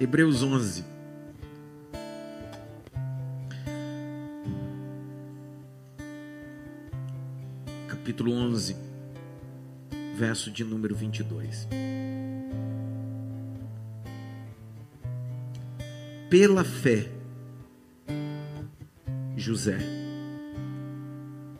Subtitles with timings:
[0.00, 0.84] Hebreus 11.
[7.88, 8.76] Capítulo 11,
[10.16, 11.66] verso de número 22.
[16.30, 17.10] Pela fé,
[19.36, 19.78] José,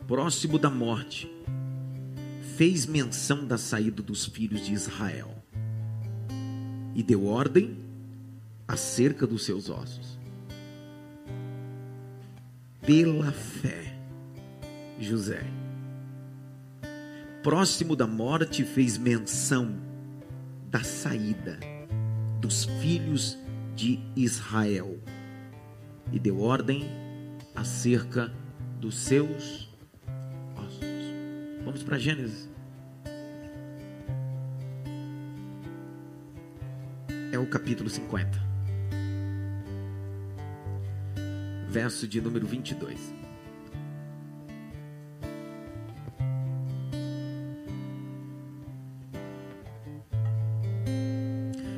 [0.07, 1.29] próximo da morte,
[2.55, 5.43] fez menção da saída dos filhos de Israel
[6.95, 7.88] e deu ordem
[8.69, 10.19] acerca dos seus ossos.
[12.85, 13.97] Pela fé,
[14.99, 15.43] José,
[17.41, 19.75] próximo da morte, fez menção
[20.69, 21.59] da saída
[22.39, 23.39] dos filhos
[23.75, 24.99] de Israel
[26.11, 26.83] e deu ordem
[27.55, 28.31] acerca
[28.79, 29.67] dos seus
[30.55, 31.63] ossos.
[31.65, 32.47] Vamos para Gênesis.
[37.31, 38.48] É o capítulo 50,
[41.69, 43.13] verso de número 22.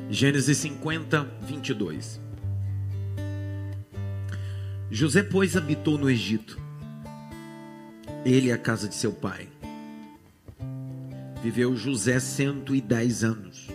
[0.08, 2.20] Gênesis 50, 22.
[4.90, 6.58] José, pois, habitou no Egito,
[8.24, 9.48] ele e a casa de seu pai.
[11.42, 13.68] Viveu José cento e dez anos.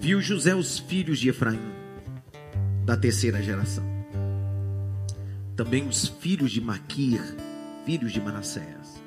[0.00, 1.77] Viu José os filhos de Efraim,
[2.88, 3.84] da terceira geração.
[5.54, 7.20] Também os filhos de Maquir,
[7.84, 9.02] filhos de Manassés.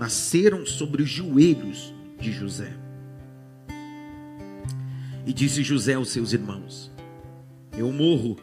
[0.00, 2.74] Nasceram sobre os joelhos de José.
[5.24, 6.90] E disse José aos seus irmãos:
[7.78, 8.36] Eu morro,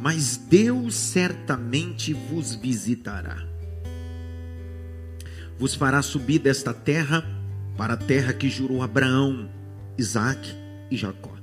[0.00, 3.36] mas Deus certamente vos visitará.
[5.56, 7.24] Vos fará subir desta terra
[7.76, 9.48] para a terra que jurou Abraão,
[9.96, 10.52] Isaac
[10.90, 11.35] e Jacó.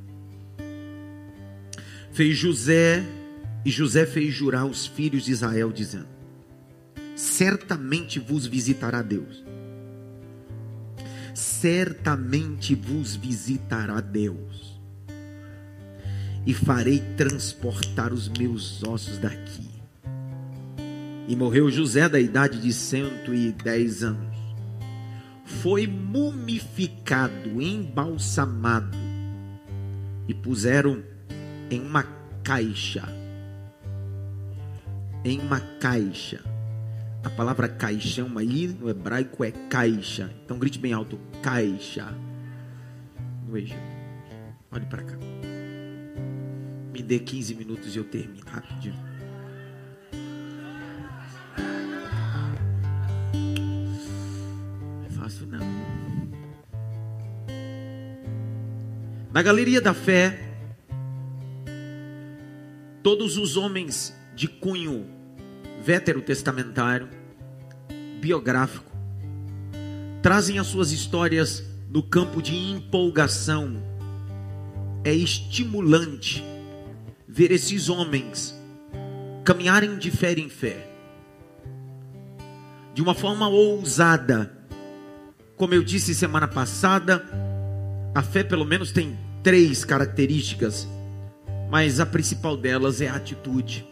[2.13, 3.03] Fez José,
[3.65, 6.07] e José fez jurar os filhos de Israel, dizendo:
[7.15, 9.43] Certamente vos visitará Deus
[11.63, 14.79] certamente vos visitará Deus,
[16.45, 19.69] e farei transportar os meus ossos daqui.
[21.25, 24.35] E morreu José da idade de cento e dez anos.
[25.45, 28.97] Foi mumificado, embalsamado,
[30.27, 31.01] e puseram
[31.73, 32.03] em uma
[32.43, 33.03] caixa.
[35.25, 36.53] Em uma caixa
[37.23, 40.29] a palavra caixão aí no hebraico é caixa.
[40.43, 42.13] Então grite bem alto: caixa.
[43.47, 43.79] No Egito.
[44.71, 45.17] Olhe para cá.
[46.91, 48.95] Me dê 15 minutos e eu termino rapidinho.
[54.99, 55.59] Não é fácil não.
[59.31, 60.52] Na galeria da fé,
[63.03, 65.05] todos os homens de cunho
[65.83, 67.09] veterotestamentário,
[68.21, 68.89] biográfico,
[70.21, 73.83] trazem as suas histórias no campo de empolgação.
[75.03, 76.41] É estimulante
[77.27, 78.57] ver esses homens
[79.43, 80.89] caminharem de fé em fé,
[82.93, 84.57] de uma forma ousada.
[85.57, 87.21] Como eu disse semana passada,
[88.15, 90.87] a fé pelo menos tem três características,
[91.73, 93.83] mas a principal delas é a atitude.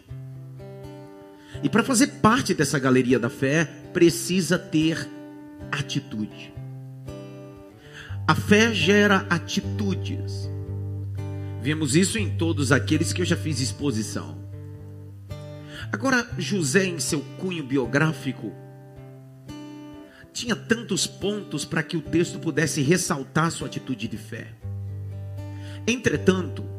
[1.64, 5.04] E para fazer parte dessa galeria da fé, precisa ter
[5.68, 6.54] atitude.
[8.24, 10.48] A fé gera atitudes.
[11.60, 14.38] Vemos isso em todos aqueles que eu já fiz exposição.
[15.90, 18.52] Agora, José, em seu cunho biográfico,
[20.32, 24.52] tinha tantos pontos para que o texto pudesse ressaltar sua atitude de fé.
[25.84, 26.70] Entretanto,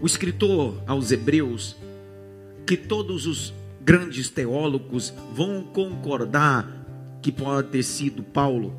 [0.00, 1.76] o escritor aos Hebreus
[2.66, 6.80] que todos os grandes teólogos vão concordar
[7.20, 8.74] que pode ter sido Paulo,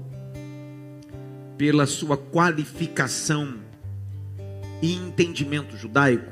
[1.57, 3.59] pela sua qualificação
[4.81, 6.31] e entendimento judaico,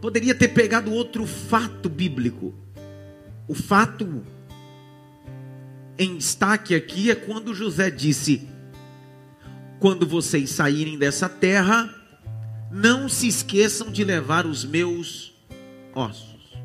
[0.00, 2.54] poderia ter pegado outro fato bíblico.
[3.48, 4.22] O fato
[5.98, 8.48] em destaque aqui é quando José disse:
[9.78, 11.99] Quando vocês saírem dessa terra,
[12.70, 15.34] não se esqueçam de levar os meus
[15.94, 16.56] ossos.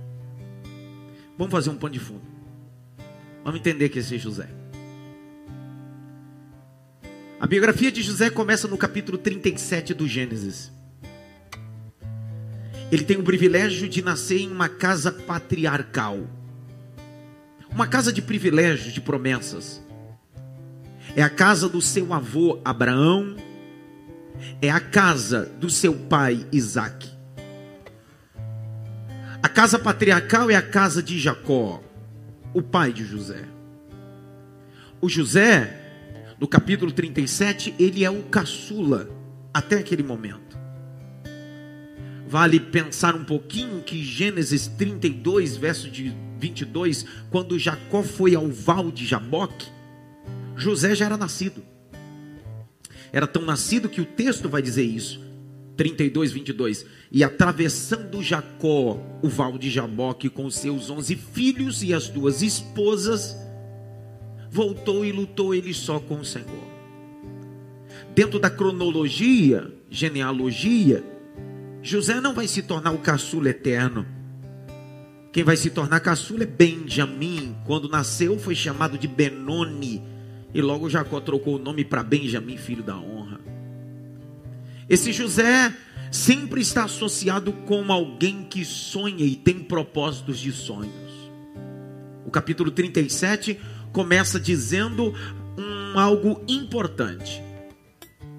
[1.37, 2.21] Vamos fazer um pano de fundo.
[3.43, 4.49] Vamos entender que esse é José.
[7.39, 10.71] A biografia de José começa no capítulo 37 do Gênesis.
[12.91, 16.19] Ele tem o privilégio de nascer em uma casa patriarcal.
[17.71, 19.83] Uma casa de privilégios, de promessas.
[21.15, 23.35] é a casa do seu avô Abraão,
[24.61, 27.09] é a casa do seu pai Isaac.
[29.41, 31.81] A casa patriarcal é a casa de Jacó,
[32.53, 33.45] o pai de José.
[34.99, 39.09] O José, no capítulo 37, ele é o caçula
[39.53, 40.57] até aquele momento.
[42.27, 48.91] Vale pensar um pouquinho que Gênesis 32, verso de 22, quando Jacó foi ao val
[48.91, 49.67] de Jaboque,
[50.55, 51.63] José já era nascido.
[53.11, 55.23] Era tão nascido que o texto vai dizer isso.
[55.75, 56.85] 32, 22.
[57.11, 63.35] E atravessando Jacó o val de Jaboque com seus onze filhos e as duas esposas,
[64.49, 66.75] voltou e lutou ele só com o Senhor.
[68.13, 71.03] Dentro da cronologia, genealogia,
[71.81, 74.05] José não vai se tornar o caçula eterno.
[75.31, 77.55] Quem vai se tornar caçula é Benjamim.
[77.65, 80.01] Quando nasceu, foi chamado de Benoni.
[80.55, 83.41] E logo Jacó trocou o nome para Benjamim, filho da honra.
[84.87, 85.75] Esse José
[86.09, 91.29] sempre está associado com alguém que sonha e tem propósitos de sonhos.
[92.25, 93.59] O capítulo 37
[93.91, 95.13] começa dizendo
[95.57, 97.43] um algo importante.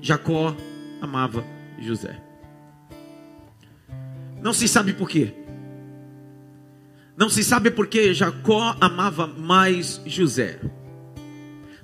[0.00, 0.56] Jacó
[1.02, 1.44] amava
[1.78, 2.18] José.
[4.42, 5.34] Não se sabe por quê.
[7.14, 10.58] Não se sabe por que Jacó amava mais José.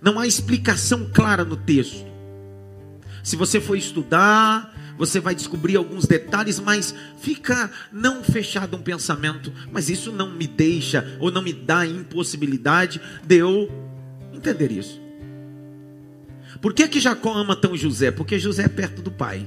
[0.02, 2.04] Não há explicação clara no texto.
[3.22, 9.52] Se você for estudar, você vai descobrir alguns detalhes, mas fica não fechado um pensamento.
[9.70, 13.70] Mas isso não me deixa ou não me dá impossibilidade de eu
[14.32, 15.00] entender isso.
[16.60, 18.10] Por que, que Jacó ama tão José?
[18.10, 19.46] Porque José é perto do pai.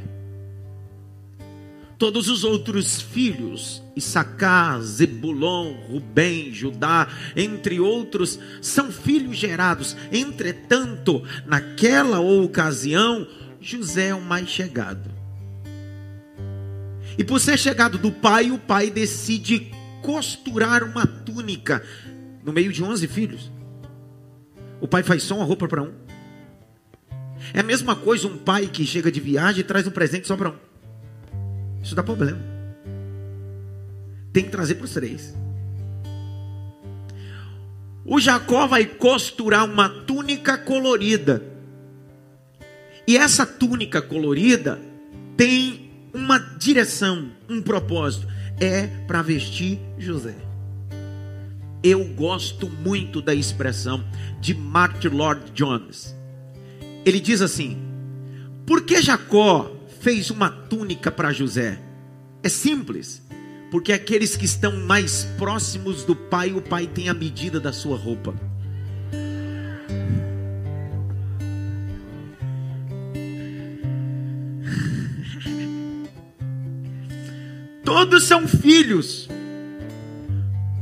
[1.97, 9.95] Todos os outros filhos, Issacar, Zebulon, Rubem, Judá, entre outros, são filhos gerados.
[10.11, 13.25] Entretanto, naquela ocasião,
[13.61, 15.09] José é o mais chegado.
[17.17, 19.71] E por ser chegado do pai, o pai decide
[20.01, 21.81] costurar uma túnica
[22.43, 23.51] no meio de 11 filhos.
[24.81, 25.93] O pai faz só uma roupa para um.
[27.53, 30.35] É a mesma coisa um pai que chega de viagem e traz um presente só
[30.35, 30.64] para um.
[31.85, 32.39] Isso dá problema.
[34.33, 35.35] Tem que trazer para os três.
[38.03, 41.43] O Jacó vai costurar uma túnica colorida.
[43.07, 44.81] E essa túnica colorida
[45.37, 48.27] tem uma direção, um propósito.
[48.59, 50.35] É para vestir José.
[51.83, 54.03] Eu gosto muito da expressão
[54.41, 56.15] de Martin Lord Jones.
[57.05, 57.77] Ele diz assim:
[58.65, 59.74] Por que Jacó
[60.05, 61.79] fez uma túnica para José?
[62.43, 63.23] É simples,
[63.71, 67.97] porque aqueles que estão mais próximos do pai, o pai tem a medida da sua
[67.97, 68.35] roupa.
[77.83, 79.27] Todos são filhos,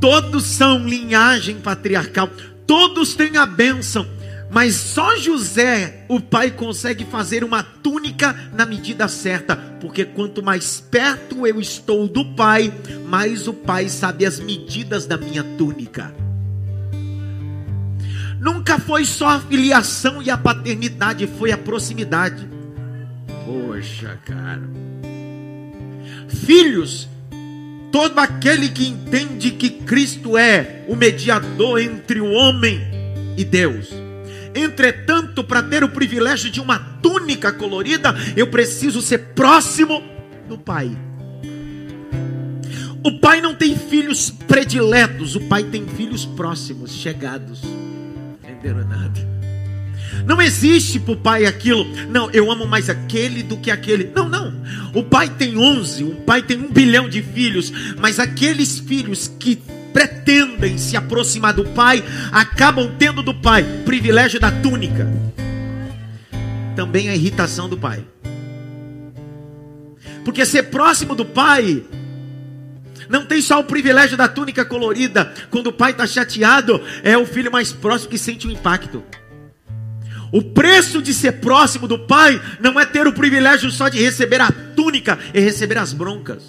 [0.00, 2.28] todos são linhagem patriarcal,
[2.66, 4.06] todos têm a bênção,
[4.54, 10.80] mas só José, o pai, consegue fazer uma túnica na medida certa, porque quanto mais
[10.80, 12.72] perto eu estou do pai,
[13.04, 16.14] mais o pai sabe as medidas da minha túnica.
[18.38, 22.48] Nunca foi só a filiação e a paternidade, foi a proximidade.
[23.44, 24.62] Poxa, cara.
[26.28, 27.08] Filhos,
[27.90, 32.80] todo aquele que entende que Cristo é o mediador entre o homem
[33.36, 34.03] e Deus
[34.54, 40.02] Entretanto, para ter o privilégio de uma túnica colorida, eu preciso ser próximo
[40.48, 40.90] do Pai.
[43.02, 47.60] O pai não tem filhos prediletos, o pai tem filhos próximos, chegados.
[48.42, 49.34] Entenderam nada?
[50.26, 54.10] Não existe para o pai aquilo, não, eu amo mais aquele do que aquele.
[54.14, 54.54] Não, não.
[54.94, 59.60] O pai tem onze, o pai tem um bilhão de filhos, mas aqueles filhos que
[59.94, 65.08] pretendem se aproximar do Pai, acabam tendo do Pai privilégio da túnica,
[66.76, 68.04] também a irritação do Pai.
[70.24, 71.82] Porque ser próximo do Pai
[73.08, 75.32] não tem só o privilégio da túnica colorida.
[75.50, 79.02] Quando o pai está chateado, é o filho mais próximo que sente o impacto.
[80.32, 84.40] O preço de ser próximo do pai não é ter o privilégio só de receber
[84.40, 86.44] a túnica, é receber as broncas.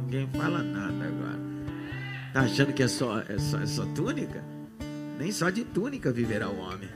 [0.00, 0.97] Ninguém fala nada.
[2.38, 4.44] Está achando que é só, é, só, é só túnica?
[5.18, 6.88] Nem só de túnica viverá o homem.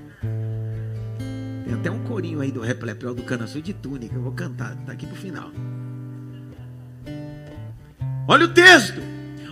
[1.64, 4.14] Tem até um corinho aí do Replepel do Cana Sul de túnica.
[4.14, 5.50] Eu vou cantar, está aqui para o final.
[8.28, 9.00] Olha o texto.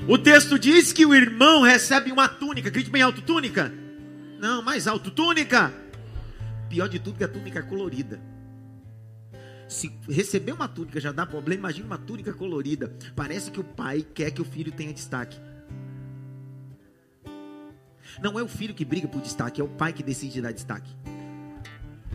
[0.07, 2.71] O texto diz que o irmão recebe uma túnica.
[2.71, 3.73] Grite bem alto, túnica.
[4.39, 5.73] Não, mais alto, túnica.
[6.69, 8.21] Pior de tudo que a túnica colorida.
[9.67, 12.97] Se receber uma túnica já dá problema, imagina uma túnica colorida.
[13.17, 15.50] Parece que o pai quer que o filho tenha destaque.
[18.23, 20.95] Não é o filho que briga por destaque, é o pai que decide dar destaque.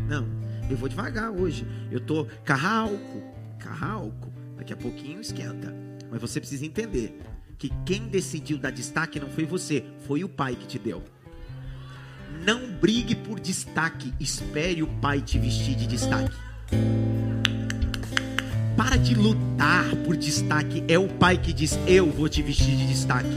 [0.07, 0.27] Não,
[0.69, 1.65] eu vou devagar hoje.
[1.91, 3.23] Eu tô carralco,
[3.59, 4.33] carralco.
[4.57, 5.73] Daqui a pouquinho esquenta.
[6.11, 7.19] Mas você precisa entender
[7.57, 11.03] que quem decidiu dar destaque não foi você, foi o pai que te deu.
[12.45, 16.35] Não brigue por destaque, espere o pai te vestir de destaque.
[18.75, 22.87] Para de lutar por destaque, é o pai que diz: Eu vou te vestir de
[22.87, 23.29] destaque.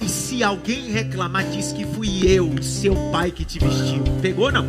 [0.00, 4.02] E se alguém reclamar, diz que fui eu, seu pai, que te vestiu.
[4.22, 4.64] Pegou não?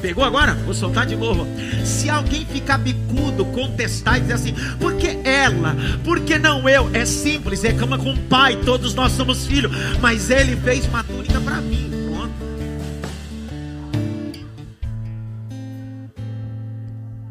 [0.00, 0.54] Pegou agora?
[0.54, 1.46] Vou soltar de novo.
[1.84, 6.88] Se alguém ficar bicudo, contestar e dizer assim, porque ela, porque não eu?
[6.94, 11.40] É simples, reclama com o pai, todos nós somos filhos, mas ele fez uma túnica
[11.40, 11.90] para mim.
[12.12, 12.34] Pronto.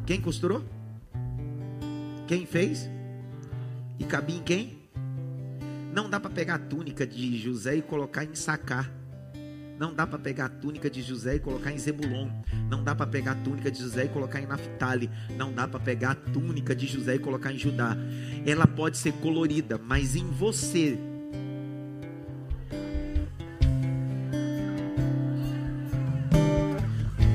[0.06, 0.64] Quem costurou?
[2.28, 2.90] Quem fez?
[4.00, 4.85] E cabia em quem?
[5.96, 8.92] Não dá para pegar a túnica de José e colocar em sacar.
[9.80, 12.28] Não dá para pegar a túnica de José e colocar em Zebulon.
[12.70, 15.10] Não dá para pegar a túnica de José e colocar em Naphtali.
[15.38, 17.96] Não dá para pegar a túnica de José e colocar em Judá.
[18.46, 21.00] Ela pode ser colorida, mas em você.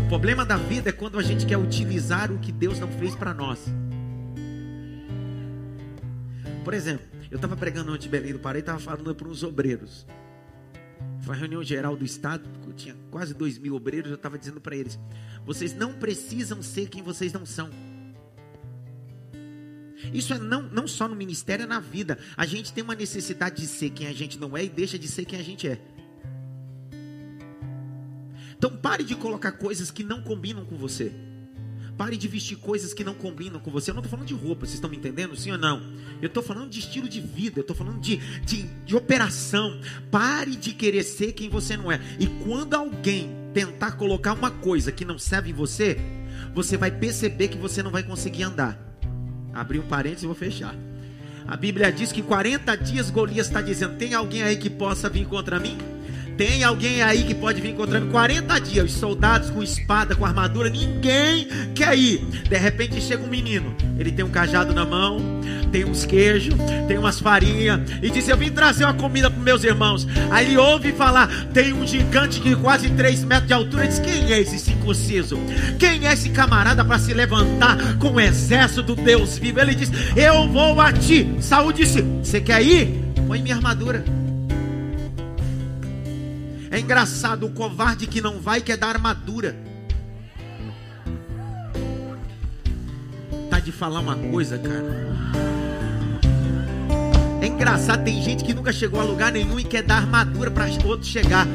[0.05, 3.17] O problema da vida é quando a gente quer utilizar o que Deus não fez
[3.17, 3.59] para nós.
[6.63, 9.43] Por exemplo, eu estava pregando antes de Belém do Pará e estava falando para uns
[9.43, 10.07] obreiros.
[11.23, 14.11] Foi a reunião geral do Estado, tinha quase dois mil obreiros.
[14.11, 14.99] Eu estava dizendo para eles:
[15.45, 17.71] vocês não precisam ser quem vocês não são.
[20.15, 22.19] Isso é não, não só no ministério, é na vida.
[22.37, 25.07] A gente tem uma necessidade de ser quem a gente não é e deixa de
[25.07, 25.79] ser quem a gente é.
[28.57, 31.13] Então pare de colocar coisas que não combinam com você.
[32.01, 33.91] Pare de vestir coisas que não combinam com você.
[33.91, 35.37] Eu não estou falando de roupa, vocês estão me entendendo?
[35.37, 35.83] Sim ou não?
[36.23, 39.79] Eu estou falando de estilo de vida, eu estou falando de, de, de operação.
[40.11, 42.01] Pare de querer ser quem você não é.
[42.19, 45.99] E quando alguém tentar colocar uma coisa que não serve em você,
[46.55, 48.81] você vai perceber que você não vai conseguir andar.
[49.53, 50.75] Abri um parênteses e vou fechar.
[51.47, 55.27] A Bíblia diz que 40 dias Golias está dizendo: tem alguém aí que possa vir
[55.27, 55.77] contra mim?
[56.41, 60.71] Tem alguém aí que pode vir encontrando 40 dias, os soldados com espada, com armadura,
[60.71, 62.25] ninguém quer ir.
[62.49, 65.21] De repente chega um menino, ele tem um cajado na mão,
[65.71, 66.55] tem uns queijos,
[66.89, 70.09] tem umas farinhas, e diz: Eu vim trazer uma comida para meus irmãos.
[70.31, 73.85] Aí ele ouve falar: tem um gigante de quase 3 metros de altura.
[73.85, 75.39] Ele diz: Quem é esse circunciso?
[75.79, 79.61] Quem é esse camarada para se levantar com o exército do Deus vivo?
[79.61, 81.35] Ele diz: Eu vou a ti.
[81.39, 82.99] Saúl disse: Você quer ir?
[83.27, 84.20] Põe minha armadura.
[86.71, 89.57] É engraçado, o covarde que não vai quer dar armadura.
[93.51, 95.11] Tá de falar uma coisa, cara.
[97.43, 100.67] É engraçado, tem gente que nunca chegou a lugar nenhum e quer dar armadura para
[100.85, 101.47] outros chegar.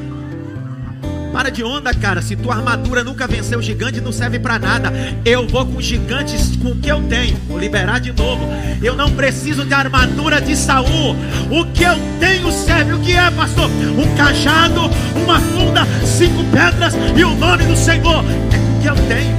[1.36, 2.22] Para de onda, cara.
[2.22, 4.90] Se tua armadura nunca venceu o gigante, não serve para nada.
[5.26, 7.36] Eu vou com gigantes com o que eu tenho.
[7.50, 8.48] Vou liberar de novo.
[8.82, 11.14] Eu não preciso de armadura de Saul.
[11.52, 12.94] O que eu tenho serve.
[12.94, 13.70] O que é, pastor?
[13.70, 14.80] Um cajado,
[15.22, 18.24] uma funda, cinco pedras e o nome do Senhor.
[18.54, 19.38] É com o que eu tenho.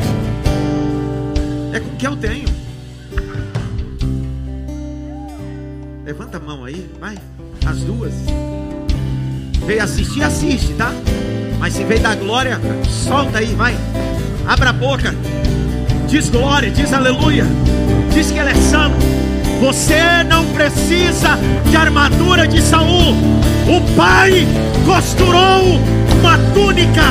[1.73, 2.49] É com o que eu tenho.
[6.05, 7.17] Levanta a mão aí, vai.
[7.65, 8.13] As duas.
[9.67, 10.93] Veio assistir, assiste, tá?
[11.59, 13.77] Mas se veio da glória, solta aí, vai.
[14.47, 15.15] Abra a boca.
[16.09, 17.45] Diz glória, diz aleluia.
[18.13, 18.97] Diz que ele é santo.
[19.61, 23.15] Você não precisa de armadura de Saul.
[23.67, 24.47] O pai
[24.85, 25.81] costurou
[26.21, 27.03] uma túnica.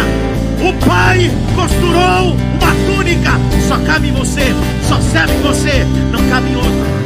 [0.61, 3.31] O pai costurou uma túnica.
[3.67, 4.53] Só cabe em você,
[4.87, 7.04] só serve em você, não cabe em outro.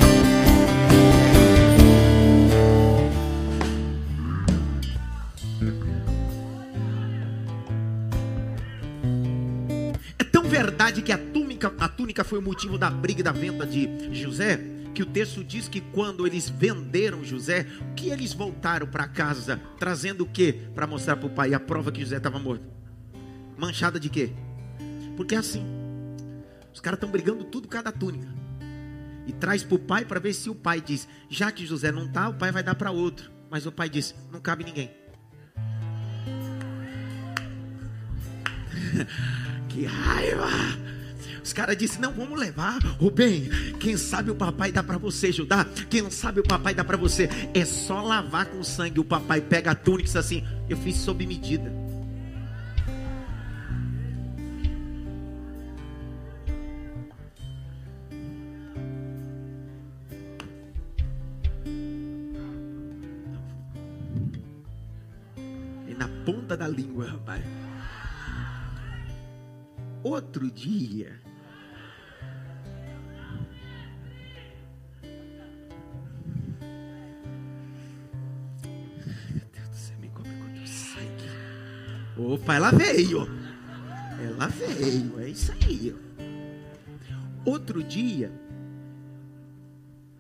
[12.23, 14.59] Foi o motivo da briga e da venda de José,
[14.93, 20.23] que o texto diz que quando eles venderam José, que eles voltaram para casa, trazendo
[20.23, 22.65] o que para mostrar para o pai a prova que José estava morto?
[23.57, 24.31] Manchada de quê?
[25.15, 25.63] Porque é assim.
[26.73, 28.27] Os caras estão brigando tudo cada túnica.
[29.27, 32.05] E traz para o pai para ver se o pai diz: já que José não
[32.05, 33.29] está, o pai vai dar para outro.
[33.49, 34.91] Mas o pai diz: não cabe ninguém.
[39.69, 40.49] Que raiva!
[41.49, 42.77] Os caras disseram: Não, vamos levar.
[42.99, 45.67] Rubem, quem sabe o papai dá para você ajudar?
[45.89, 47.27] Quem sabe o papai dá para você?
[47.55, 48.99] É só lavar com sangue.
[48.99, 51.73] O papai pega a túnica e diz assim: Eu fiz sob medida.
[65.89, 67.43] É na ponta da língua, rapaz.
[70.03, 71.19] Outro dia,
[82.19, 83.21] Opa, ela veio.
[84.21, 85.95] Ela veio, é isso aí.
[87.45, 88.29] Outro dia,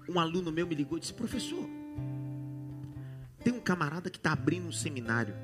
[0.07, 1.67] um aluno meu me ligou e disse: Professor,
[3.43, 5.35] tem um camarada que está abrindo um seminário.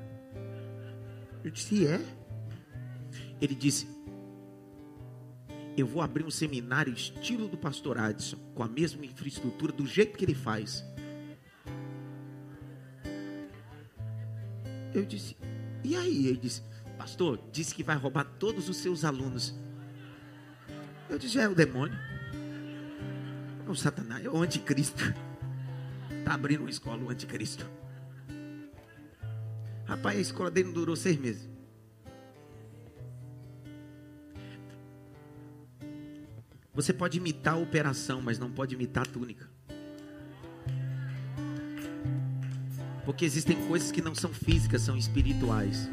[1.44, 2.00] Eu disse: É?
[3.38, 3.86] Ele disse:
[5.76, 10.16] Eu vou abrir um seminário estilo do pastor Adson, com a mesma infraestrutura, do jeito
[10.16, 10.82] que ele faz.
[14.94, 15.36] Eu disse:
[15.84, 16.26] E aí?
[16.26, 16.62] Ele disse:
[16.98, 19.54] Pastor, disse que vai roubar todos os seus alunos.
[21.08, 21.98] Eu disse: É o demônio.
[23.66, 25.02] É o Satanás, é o anticristo.
[26.10, 27.68] Está abrindo uma escola, o anticristo.
[29.84, 31.48] Rapaz, a escola dele não durou seis meses.
[36.74, 39.48] Você pode imitar a operação, mas não pode imitar a túnica.
[43.06, 45.88] Porque existem coisas que não são físicas, são espirituais.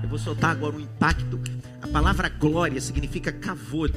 [0.00, 1.40] Eu vou soltar agora um impacto.
[1.82, 3.92] A palavra glória significa kavod.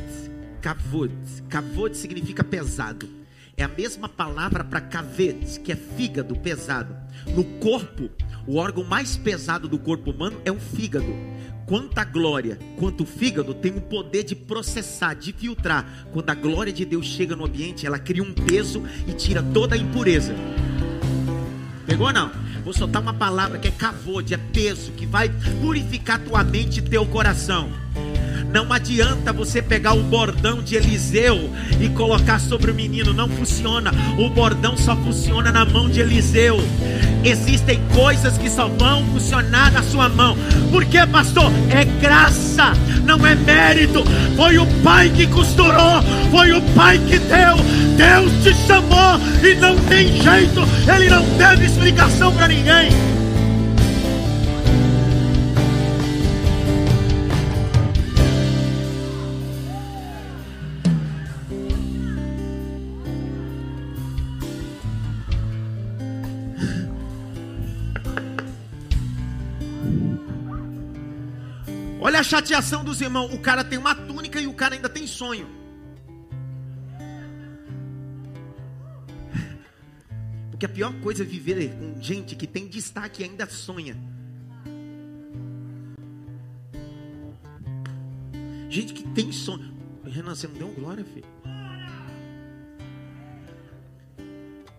[0.60, 1.13] Kavod.
[1.48, 3.08] Kavod significa pesado.
[3.56, 6.96] É a mesma palavra para kaved, que é fígado pesado.
[7.36, 8.10] No corpo,
[8.48, 11.13] o órgão mais pesado do corpo humano é o fígado.
[11.68, 16.08] Quanto a glória, quanto o fígado tem o poder de processar, de filtrar.
[16.12, 19.75] Quando a glória de Deus chega no ambiente, ela cria um peso e tira toda
[19.75, 20.34] a impureza.
[21.89, 22.29] Pegou não?
[22.63, 25.27] Vou soltar uma palavra que é cavode, é peso, que vai
[25.60, 27.67] purificar tua mente e teu coração.
[28.53, 31.50] Não adianta você pegar o bordão de Eliseu
[31.81, 33.91] e colocar sobre o menino, não funciona.
[34.19, 36.58] O bordão só funciona na mão de Eliseu.
[37.23, 40.38] Existem coisas que só vão funcionar na sua mão.
[40.71, 41.51] Por quê, pastor?
[41.69, 44.03] É graça, não é mérito.
[44.36, 46.01] Foi o pai que costurou,
[46.32, 47.58] foi o pai que deu.
[47.97, 50.62] Deus te chamou e não tem jeito,
[50.93, 53.18] ele não teve explicação para ninguém.
[72.19, 73.34] A chateação dos irmãos.
[73.34, 75.47] O cara tem uma túnica e o cara ainda tem sonho.
[80.51, 83.95] Porque a pior coisa é viver com gente que tem destaque e ainda sonha.
[88.69, 89.73] Gente que tem sonho.
[90.03, 91.25] Renan, você não deu glória, filho.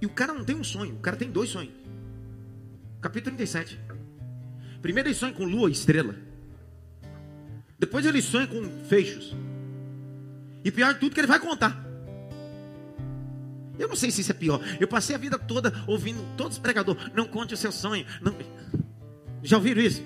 [0.02, 1.72] E o cara não tem um sonho, o cara tem dois sonhos.
[3.00, 3.80] Capítulo 37.
[4.82, 6.29] Primeiro ele sonha com lua e estrela.
[7.80, 9.34] Depois ele sonha com fechos.
[10.62, 11.82] E pior de tudo que ele vai contar.
[13.78, 14.60] Eu não sei se isso é pior.
[14.78, 17.02] Eu passei a vida toda ouvindo todos os pregadores.
[17.14, 18.04] Não conte o seu sonho.
[18.20, 18.36] Não...
[19.42, 20.02] Já ouviram isso?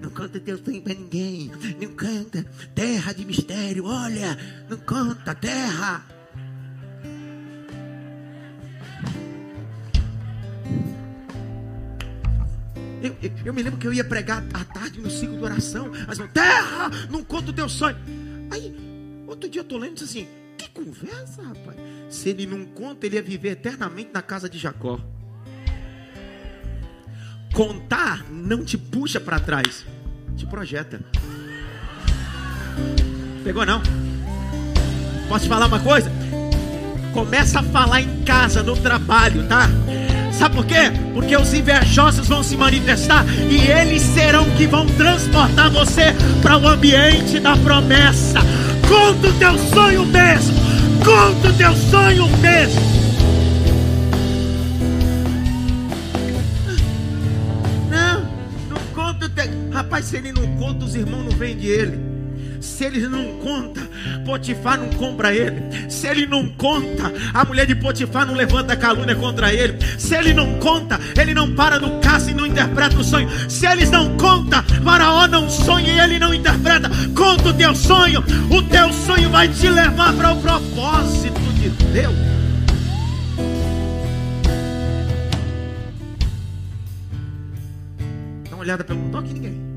[0.00, 1.50] Não conta teu sonho para ninguém.
[1.82, 2.44] Não canta.
[2.76, 3.86] Terra de mistério.
[3.86, 4.38] Olha,
[4.70, 6.06] não conta terra.
[13.02, 15.90] Eu, eu, eu, me lembro que eu ia pregar à tarde no ciclo de oração.
[16.06, 17.96] Mas terra, não conta o teu sonho.
[18.50, 18.74] Aí,
[19.26, 21.76] outro dia eu estou lendo e disse assim: que conversa, rapaz.
[22.08, 25.00] Se ele não conta, ele ia viver eternamente na casa de Jacó.
[27.54, 29.84] Contar não te puxa para trás,
[30.36, 31.00] te projeta.
[33.44, 33.80] Pegou não?
[35.28, 36.10] Posso te falar uma coisa?
[37.12, 39.68] Começa a falar em casa, no trabalho, tá?
[40.38, 40.92] Sabe por quê?
[41.14, 46.68] Porque os invejosos vão se manifestar e eles serão que vão transportar você para o
[46.68, 48.38] ambiente da promessa.
[48.88, 50.54] Conta o teu sonho mesmo.
[51.04, 52.80] Conta o teu sonho mesmo.
[57.90, 58.20] Não,
[58.70, 59.44] não conta o teu.
[59.72, 62.07] Rapaz, se ele não conta, os irmãos não vendem ele.
[62.60, 63.80] Se ele não conta,
[64.24, 65.90] Potifar não compra ele.
[65.90, 69.78] Se ele não conta, a mulher de Potifar não levanta calúnia contra ele.
[69.98, 73.28] Se ele não conta, ele não para no caça e não interpreta o sonho.
[73.48, 76.90] Se eles não contam, Faraó não sonha e ele não interpreta.
[77.14, 82.14] Conta o teu sonho, o teu sonho vai te levar para o propósito de Deus.
[88.48, 88.98] Dá uma olhada pelo.
[88.98, 89.67] Não toque ninguém,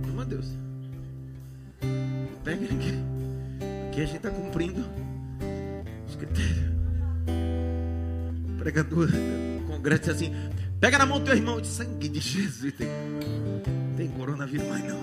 [2.44, 3.04] Ninguém.
[3.88, 4.84] Aqui a gente está cumprindo
[6.08, 6.72] os critérios.
[8.50, 9.10] O pregador,
[9.60, 10.34] o congresso assim:
[10.80, 12.74] pega na mão do teu irmão de sangue de Jesus.
[12.80, 15.00] Não tem coronavírus mais não.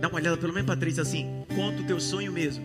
[0.00, 1.44] Dá uma olhada pelo menos para três assim.
[1.54, 2.64] Conta o teu sonho mesmo.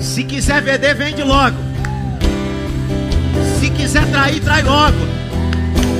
[0.00, 1.71] Se quiser vender, vende logo.
[3.62, 4.98] Se quiser trair, trai logo.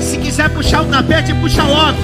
[0.00, 1.96] Se quiser puxar o tapete, puxa logo.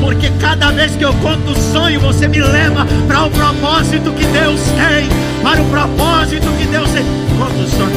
[0.00, 4.24] Porque cada vez que eu conto o sonho, você me leva para o propósito que
[4.24, 5.06] Deus tem.
[5.42, 7.04] Para o propósito que Deus tem.
[7.36, 7.92] Conta o sonho.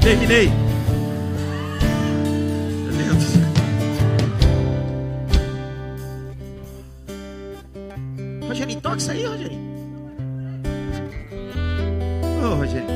[0.00, 0.52] Terminei.
[8.48, 9.71] Rogerinho, toca isso aí, Rogerinho.
[12.42, 12.88] Ô, Rogerinho.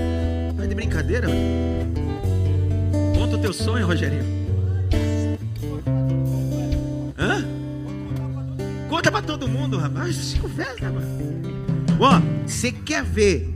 [0.56, 1.28] Vai de brincadeira.
[3.16, 4.24] Conta o teu sonho, Rogerinho.
[7.16, 7.44] Hã?
[8.88, 10.32] Conta pra todo mundo, rapaz.
[10.32, 11.06] Fico festa, mano.
[12.00, 13.48] Ó, você quer ver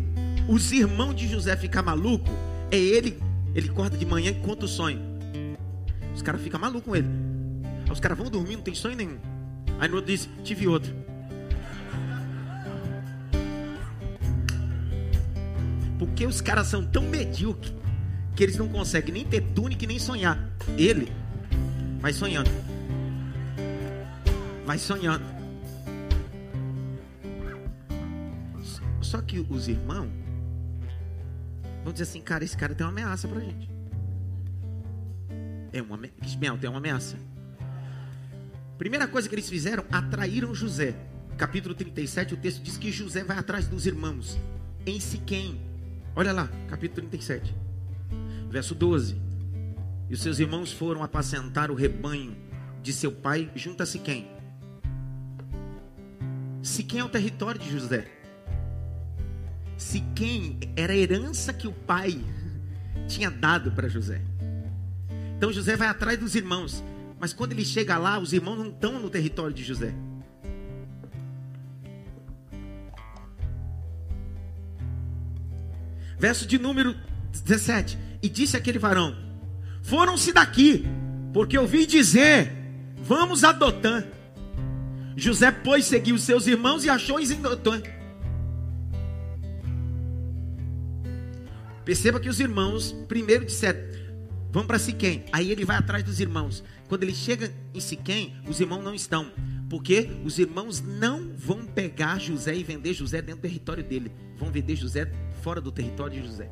[0.48, 2.30] os irmãos de José ficar maluco?
[2.70, 3.18] É ele,
[3.52, 5.00] ele acorda de manhã e conta o sonho.
[6.14, 7.08] Os caras ficam malucos com ele.
[7.90, 9.18] Os caras vão dormir, não tem sonho nenhum.
[9.80, 10.94] Aí no outro diz, tive outro.
[16.20, 17.72] Porque os caras são tão medíocres
[18.36, 20.38] que eles não conseguem nem ter túnica nem sonhar.
[20.76, 21.10] Ele
[21.98, 22.50] vai sonhando.
[24.66, 25.24] Vai sonhando.
[29.00, 30.10] Só que os irmãos
[31.82, 33.70] vão dizer assim, cara, esse cara tem uma ameaça pra gente.
[35.72, 37.16] É uma, Ismael tem uma ameaça.
[38.76, 40.94] Primeira coisa que eles fizeram, atraíram José.
[41.38, 44.38] Capítulo 37, o texto diz que José vai atrás dos irmãos
[44.84, 45.69] em Siquém.
[46.14, 47.54] Olha lá, capítulo 37,
[48.50, 49.16] verso 12.
[50.08, 52.36] E os seus irmãos foram apacentar o rebanho
[52.82, 54.28] de seu pai junto a Siquém.
[56.62, 58.06] Siquém é o território de José.
[59.76, 62.22] Siquém era a herança que o pai
[63.06, 64.20] tinha dado para José.
[65.36, 66.82] Então José vai atrás dos irmãos.
[67.20, 69.94] Mas quando ele chega lá, os irmãos não estão no território de José.
[76.20, 76.94] Verso de número
[77.32, 77.98] 17.
[78.22, 79.16] E disse aquele varão:
[79.82, 80.84] Foram-se daqui,
[81.32, 82.52] porque ouvi dizer:
[83.02, 84.04] Vamos a Dotã.
[85.16, 87.82] José, pois, seguiu seus irmãos e achou-os em Dotã.
[91.86, 93.80] Perceba que os irmãos primeiro disseram:
[94.52, 95.24] Vamos para Siquém.
[95.32, 96.62] Aí ele vai atrás dos irmãos.
[96.86, 99.32] Quando ele chega em Siquém, os irmãos não estão.
[99.70, 104.12] Porque os irmãos não vão pegar José e vender José dentro do território dele.
[104.36, 106.48] Vão vender José fora do território de José.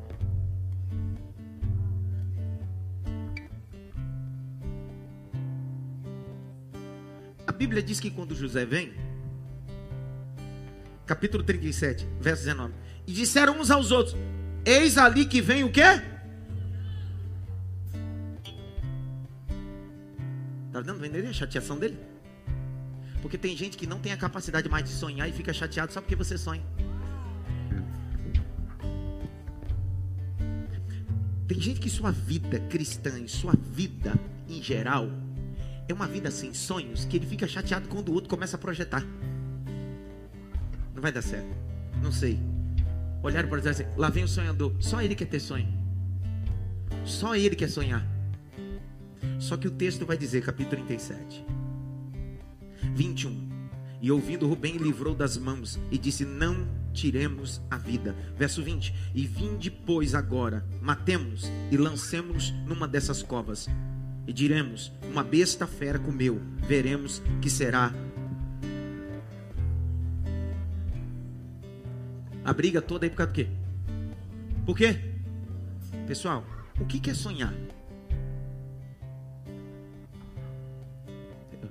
[7.45, 8.93] A Bíblia diz que quando José vem,
[11.05, 12.73] capítulo 37, verso 19,
[13.07, 14.15] e disseram uns aos outros:
[14.65, 15.81] Eis ali que vem o quê?
[20.67, 21.97] Está dando vender a chateação dele?
[23.21, 25.99] Porque tem gente que não tem a capacidade mais de sonhar e fica chateado só
[25.99, 26.63] porque você sonha.
[31.49, 34.13] Tem gente que sua vida cristã, sua vida
[34.47, 35.09] em geral,
[35.87, 39.03] é uma vida sem sonhos, que ele fica chateado quando o outro começa a projetar.
[40.93, 41.49] Não vai dar certo.
[42.03, 42.39] Não sei.
[43.23, 44.75] Olharam para dizer assim: lá vem o sonhador.
[44.79, 45.67] Só ele quer ter sonho.
[47.03, 48.07] Só ele quer sonhar.
[49.39, 51.43] Só que o texto vai dizer, capítulo 37,
[52.93, 53.49] 21.
[53.99, 58.15] E ouvindo Rubem livrou das mãos e disse: Não tiremos a vida.
[58.37, 63.67] Verso 20: E vinde, pois, agora, matemos e lancemos numa dessas covas.
[64.27, 67.93] E diremos: Uma besta fera comeu, veremos que será.
[72.43, 73.47] A briga toda aí por causa do quê?
[74.65, 74.99] Por quê?
[76.07, 76.43] Pessoal,
[76.79, 77.53] o que é sonhar?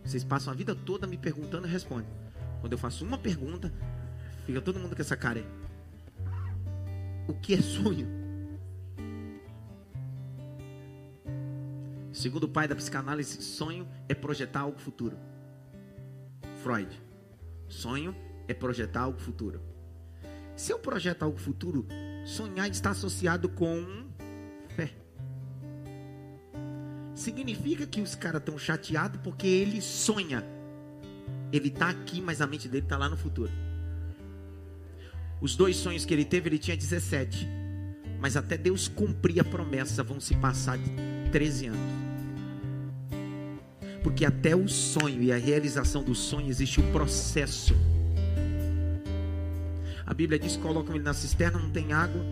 [0.08, 2.08] Vocês passam a vida toda me perguntando e respondem.
[2.60, 3.70] Quando eu faço uma pergunta,
[4.48, 5.44] fica todo mundo com essa cara.
[7.28, 8.08] O que é sonho?
[12.10, 15.18] Segundo o pai da psicanálise, sonho é projetar algo futuro.
[16.62, 16.88] Freud.
[17.68, 18.16] Sonho
[18.48, 19.60] é projetar algo futuro.
[20.56, 21.86] Se eu projeto algo futuro,
[22.24, 24.08] sonhar está associado com
[24.70, 24.94] fé
[27.14, 30.42] significa que os caras estão chateados porque ele sonha.
[31.52, 33.67] Ele está aqui, mas a mente dele está lá no futuro.
[35.40, 37.48] Os dois sonhos que ele teve, ele tinha 17.
[38.20, 40.78] Mas até Deus cumprir a promessa, vão se passar
[41.30, 41.98] 13 anos.
[44.02, 47.74] Porque até o sonho e a realização do sonho existe um processo.
[50.04, 52.24] A Bíblia diz colocam ele na cisterna, não tem água.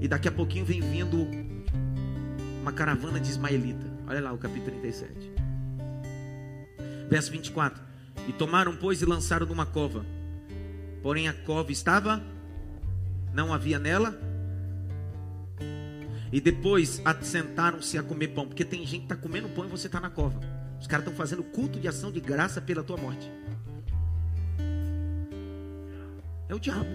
[0.00, 1.26] E daqui a pouquinho vem vindo
[2.60, 3.86] uma caravana de ismaelita.
[4.06, 5.10] Olha lá o capítulo 37.
[7.08, 7.82] Verso 24.
[8.28, 10.04] E tomaram, pois, e lançaram numa cova.
[11.06, 12.20] Porém a cova estava,
[13.32, 14.18] não havia nela.
[16.32, 18.48] E depois sentaram-se a comer pão.
[18.48, 20.40] Porque tem gente que está comendo pão e você está na cova.
[20.80, 23.30] Os caras estão fazendo culto de ação de graça pela tua morte.
[26.48, 26.90] É o diabo.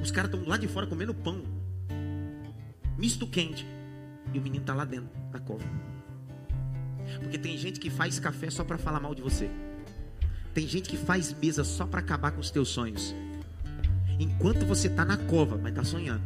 [0.00, 1.42] Os caras estão lá de fora comendo pão.
[2.96, 3.66] Misto quente.
[4.32, 5.64] E o menino está lá dentro da cova.
[7.20, 9.50] Porque tem gente que faz café só para falar mal de você.
[10.54, 13.12] Tem gente que faz mesa só para acabar com os teus sonhos.
[14.20, 16.22] Enquanto você está na cova, mas está sonhando.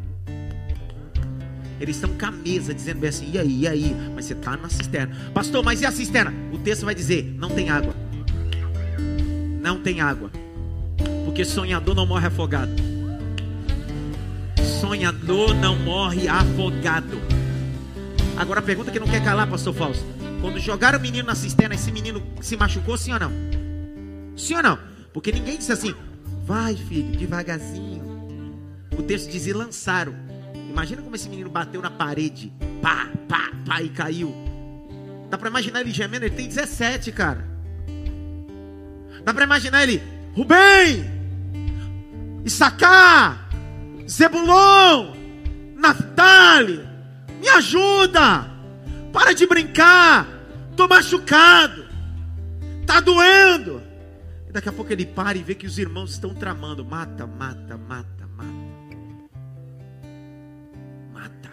[1.81, 3.97] Eles estão com a mesa dizendo bem assim, e aí, e aí?
[4.14, 5.17] Mas você está na cisterna.
[5.33, 6.35] Pastor, mas e a cisterna?
[6.53, 7.95] O texto vai dizer, não tem água.
[9.62, 10.31] Não tem água.
[11.25, 12.73] Porque sonhador não morre afogado.
[14.81, 17.19] Sonhador não morre afogado.
[18.37, 20.05] Agora a pergunta que não quer calar, pastor Fausto.
[20.43, 23.58] Quando jogaram o menino na cisterna, esse menino se machucou, sim ou não?
[24.38, 24.79] Sim ou não?
[25.12, 25.94] Porque ninguém disse assim,
[26.44, 27.98] vai filho, devagarzinho.
[28.96, 30.14] O texto diz, e lançaram.
[30.70, 34.35] Imagina como esse menino bateu na parede, pá, pá, pá, e caiu.
[35.29, 37.44] Dá para imaginar ele gemendo, ele tem 17, cara.
[39.24, 40.01] Dá para imaginar ele,
[40.35, 41.05] Rubem,
[42.44, 43.51] Issacar,
[44.09, 45.14] Zebulon,
[45.77, 46.81] Naftali,
[47.40, 48.48] me ajuda,
[49.12, 50.27] para de brincar,
[50.77, 51.85] tô machucado,
[52.87, 53.88] tá doendo.
[54.59, 58.27] Daqui a pouco ele para e vê que os irmãos estão tramando, mata, mata, mata,
[58.27, 58.49] mata.
[61.12, 61.51] Mata.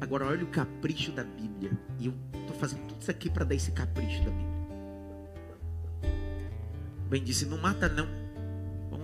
[0.00, 1.72] Agora olha o capricho da Bíblia.
[1.98, 4.68] E eu estou fazendo tudo isso aqui para dar esse capricho da Bíblia.
[7.08, 8.06] Bem disse, não mata não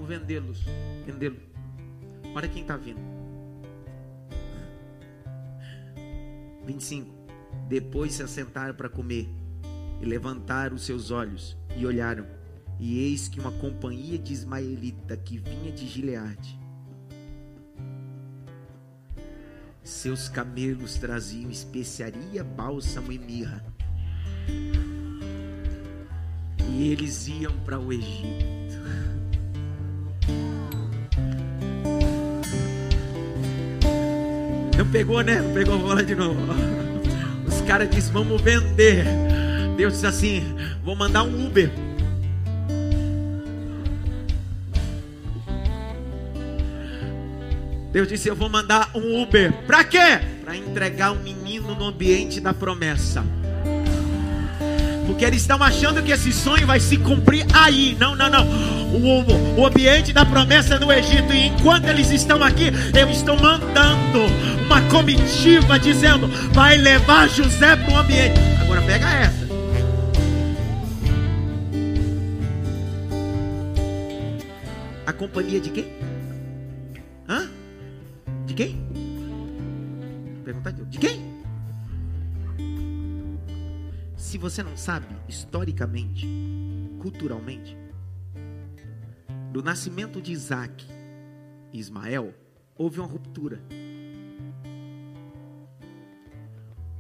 [0.07, 0.65] vendê-los.
[1.05, 1.41] Vendê-lo.
[2.37, 3.01] Olha quem está vindo.
[6.65, 7.13] 25.
[7.69, 9.29] Depois se assentaram para comer
[10.01, 12.27] e levantaram os seus olhos e olharam.
[12.79, 16.59] E eis que uma companhia de ismaelita que vinha de Gileade.
[19.83, 23.65] Seus camelos traziam especiaria, bálsamo e mirra.
[26.69, 28.57] E eles iam para o Egito.
[34.77, 35.41] Não pegou, né?
[35.41, 36.39] Não pegou a bola de novo.
[37.47, 39.07] Os caras disseram, vamos vender.
[39.77, 40.43] Deus disse assim:
[40.83, 41.71] vou mandar um Uber.
[47.93, 49.53] Deus disse: Eu vou mandar um Uber.
[49.67, 50.21] Para quê?
[50.45, 53.25] Para entregar um menino no ambiente da promessa.
[55.07, 57.97] Porque eles estão achando que esse sonho vai se cumprir aí.
[57.99, 58.47] Não, não, não.
[58.47, 61.33] O, o ambiente da promessa no Egito.
[61.33, 64.27] E enquanto eles estão aqui, eu estou mandando
[64.67, 68.39] uma comitiva dizendo: vai levar José para o ambiente.
[68.61, 69.46] Agora pega essa.
[75.27, 75.87] Companhia de quem?
[77.29, 77.51] Hã?
[78.47, 78.77] De quem?
[80.45, 81.21] Pergunta de, de quem?
[84.17, 86.29] Se você não sabe, historicamente,
[87.01, 87.77] culturalmente,
[89.53, 90.87] do nascimento de Isaac
[91.73, 92.33] e Ismael,
[92.77, 93.61] houve uma ruptura.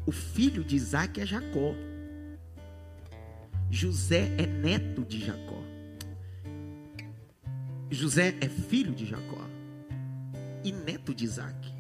[0.04, 1.74] O filho de Isaac é Jacó.
[3.70, 5.55] José é neto de Jacó.
[7.90, 9.46] José é filho de Jacó
[10.64, 11.72] e neto de Isaac.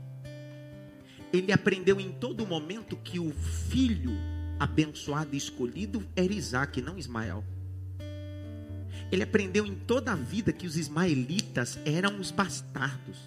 [1.32, 4.12] Ele aprendeu em todo momento que o filho
[4.58, 7.44] abençoado e escolhido era Isaac, não Ismael.
[9.10, 13.18] Ele aprendeu em toda a vida que os ismaelitas eram os bastardos.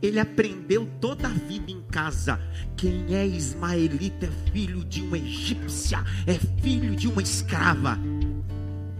[0.00, 2.38] Ele aprendeu toda a vida em casa.
[2.76, 7.98] Quem é ismaelita é filho de uma egípcia, é filho de uma escrava.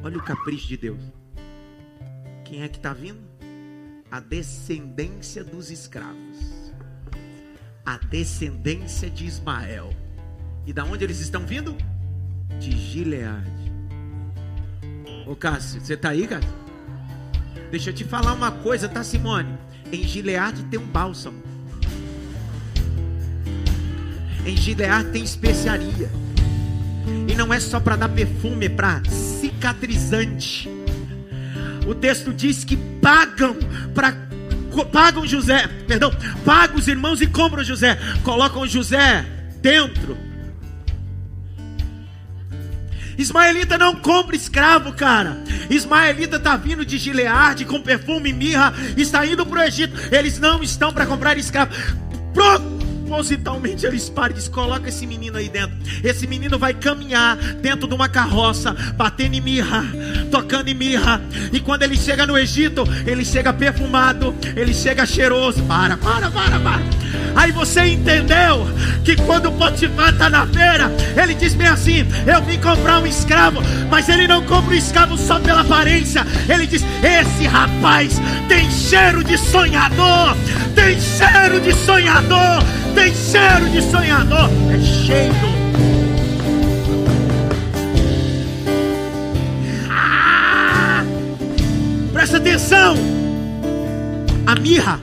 [0.07, 1.01] Olha o capricho de Deus.
[2.45, 3.21] Quem é que está vindo?
[4.11, 6.57] A descendência dos escravos
[7.87, 9.95] a descendência de Ismael.
[10.67, 11.77] E da onde eles estão vindo?
[12.59, 13.73] De Gileade.
[15.25, 16.51] Ô Cássio, você está aí, Cássio?
[17.71, 19.57] Deixa eu te falar uma coisa, tá, Simone?
[19.93, 21.41] Em Gileade tem um bálsamo.
[24.45, 26.11] Em Gileade tem especiaria.
[27.29, 30.69] E não é só para dar perfume, é para cicatrizante.
[31.87, 33.57] O texto diz que pagam
[33.95, 34.27] para
[34.93, 36.13] pagam José, perdão,
[36.45, 39.25] pagam os irmãos e compram José, colocam José
[39.63, 40.19] dentro.
[43.17, 45.39] Ismaelita não compra escravo, cara.
[45.71, 49.99] Ismaelita está vindo de Gileade com perfume e mirra, está indo para o Egito.
[50.15, 51.73] Eles não estão para comprar escravo.
[52.35, 52.76] Pronto
[53.07, 55.77] propositalmente eles param e dizem: coloca esse menino aí dentro.
[56.03, 59.85] Esse menino vai caminhar dentro de uma carroça, batendo em mirra,
[60.31, 61.23] tocando em mirra.
[61.53, 65.63] E quando ele chega no Egito, ele chega perfumado, ele chega cheiroso.
[65.63, 66.83] Para, para, para, para.
[67.35, 68.67] Aí você entendeu
[69.05, 70.91] que quando Potifar está na feira,
[71.21, 75.17] ele diz bem assim: Eu vim comprar um escravo, mas ele não compra um escravo
[75.17, 76.27] só pela aparência.
[76.49, 80.37] Ele diz: Esse rapaz tem cheiro de sonhador,
[80.75, 82.65] tem cheiro de sonhador
[82.97, 85.33] tem cheiro de sonhador, é cheio.
[89.91, 91.05] Ah!
[92.11, 92.97] Presta atenção.
[94.47, 94.99] A mirra,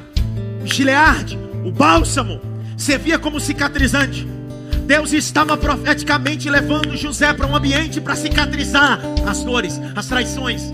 [0.63, 2.41] o gilearde, o bálsamo,
[2.75, 4.27] servia como cicatrizante.
[4.88, 10.73] Deus estava profeticamente levando José para um ambiente para cicatrizar as dores, as traições.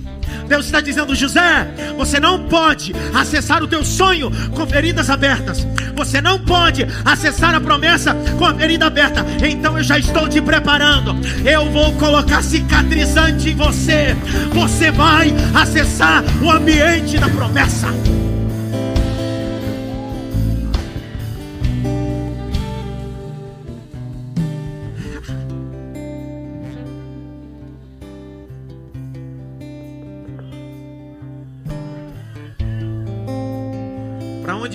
[0.50, 5.66] Deus está dizendo: José, você não pode acessar o teu sonho com feridas abertas.
[5.96, 9.24] Você não pode acessar a promessa com a ferida aberta.
[9.48, 11.16] Então eu já estou te preparando.
[11.46, 14.16] Eu vou colocar cicatrizante em você.
[14.52, 17.88] Você vai acessar o ambiente da promessa.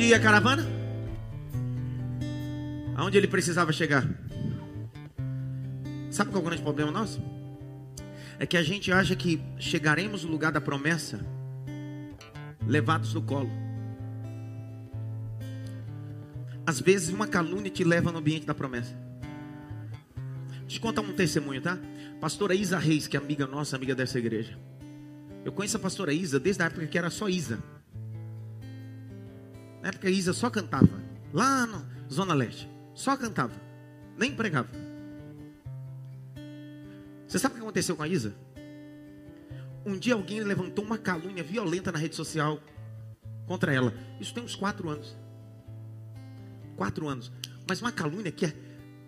[0.05, 0.67] Onde ia a caravana?
[2.95, 4.07] Aonde ele precisava chegar?
[6.11, 7.23] Sabe qual é o grande problema nosso?
[8.39, 11.25] É que a gente acha que chegaremos no lugar da promessa
[12.67, 13.49] levados no colo.
[16.67, 18.95] Às vezes uma calúnia te leva no ambiente da promessa.
[20.61, 21.79] Deixa eu contar um testemunho, tá?
[22.21, 24.59] Pastora Isa Reis, que é amiga nossa, amiga dessa igreja.
[25.45, 27.59] Eu conheço a pastora Isa desde a época que era só Isa.
[29.85, 30.89] Na época Isa só cantava.
[31.31, 32.67] Lá na Zona Leste.
[32.95, 33.53] Só cantava.
[34.17, 34.71] Nem pregava.
[37.29, 38.35] Você sabe o que aconteceu com a Isa?
[39.85, 42.59] Um dia alguém levantou uma calúnia violenta na rede social
[43.47, 43.93] contra ela.
[44.19, 45.15] Isso tem uns quatro anos.
[46.77, 47.31] Quatro anos.
[47.69, 48.55] Mas uma calúnia que é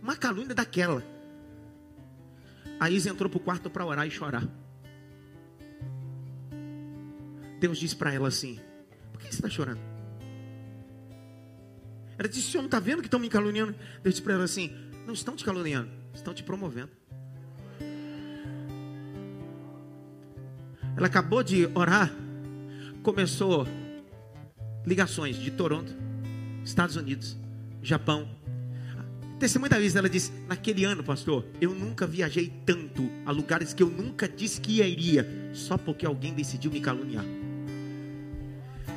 [0.02, 1.02] uma calúnia daquela.
[2.78, 4.46] A Isa entrou para o quarto para orar e chorar.
[7.58, 8.60] Deus disse para ela assim:
[9.10, 9.95] Por que você está chorando?
[12.18, 13.74] Ela disse: senhor não está vendo que estão me caluniando?
[14.02, 14.72] Deus disse para ela assim:
[15.06, 16.90] Não estão te caluniando, estão te promovendo.
[20.96, 22.10] Ela acabou de orar,
[23.02, 23.66] começou
[24.86, 25.94] ligações de Toronto,
[26.64, 27.36] Estados Unidos,
[27.82, 28.34] Japão.
[29.38, 33.82] Testemunha da vista, ela disse: Naquele ano, pastor, eu nunca viajei tanto a lugares que
[33.82, 37.24] eu nunca disse que iria, só porque alguém decidiu me caluniar.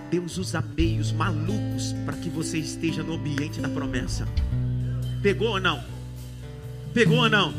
[0.09, 4.27] Deus usa meios malucos para que você esteja no ambiente da promessa.
[5.21, 5.83] Pegou ou não?
[6.93, 7.53] Pegou ou não?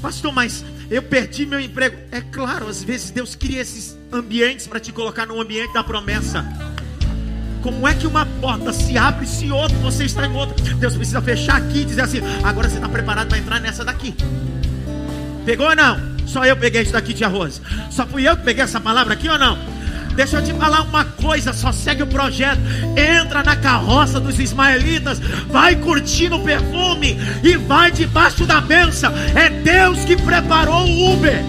[0.00, 1.98] Pastor, mas eu perdi meu emprego.
[2.10, 6.44] É claro, às vezes Deus cria esses ambientes para te colocar no ambiente da promessa.
[7.62, 10.56] Como é que uma porta se abre se outra você está em outra?
[10.76, 14.14] Deus precisa fechar aqui e dizer assim: agora você está preparado para entrar nessa daqui.
[15.44, 16.00] Pegou ou não?
[16.26, 17.60] Só eu peguei isso daqui, tia Rose.
[17.90, 19.58] Só fui eu que peguei essa palavra aqui ou não?
[20.20, 22.60] Deixa eu te falar uma coisa, só segue o projeto.
[22.94, 29.10] Entra na carroça dos ismaelitas, vai curtindo o perfume e vai debaixo da benção.
[29.34, 31.42] É Deus que preparou o Uber.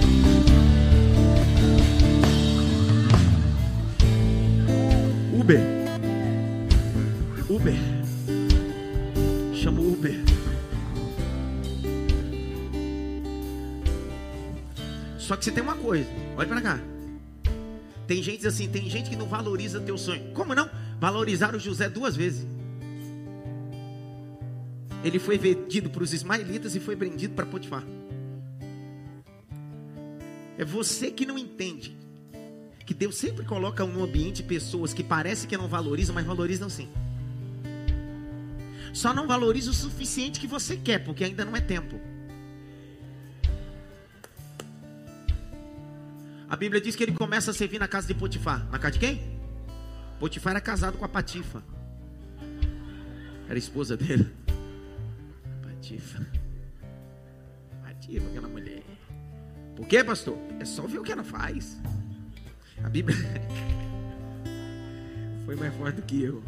[5.37, 5.61] Uber.
[7.49, 7.75] Uber.
[9.53, 10.17] Chama o Uber.
[15.17, 16.07] Só que você tem uma coisa,
[16.37, 16.90] olha para cá.
[18.11, 20.33] Tem gente assim, tem gente que não valoriza teu sonho.
[20.33, 20.69] Como não?
[20.99, 22.45] Valorizaram José duas vezes.
[25.01, 27.85] Ele foi vendido para os ismaelitas e foi vendido para Potifar.
[30.57, 31.95] É você que não entende
[32.85, 36.89] que Deus sempre coloca no ambiente pessoas que parece que não valorizam, mas valorizam sim.
[38.91, 41.97] Só não valoriza o suficiente que você quer, porque ainda não é tempo.
[46.51, 48.67] A Bíblia diz que ele começa a servir na casa de Potifar.
[48.69, 49.39] Na casa de quem?
[50.19, 51.63] Potifar era casado com a Patifa.
[53.47, 54.29] Era esposa dele.
[55.63, 56.27] Patifa.
[57.81, 58.83] Patifa, aquela mulher.
[59.77, 60.37] Por quê, pastor?
[60.59, 61.79] É só ver o que ela faz.
[62.83, 63.15] A Bíblia.
[65.45, 66.43] foi mais forte do que eu.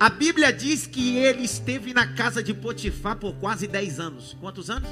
[0.00, 4.34] A Bíblia diz que ele esteve na casa de Potifar por quase 10 anos.
[4.40, 4.88] Quantos anos?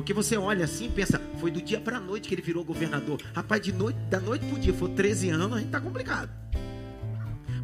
[0.00, 2.64] Porque você olha assim e pensa, foi do dia para a noite que ele virou
[2.64, 3.20] governador.
[3.34, 6.30] Rapaz, de noite, da noite para o dia, foi 13 anos, a gente está complicado.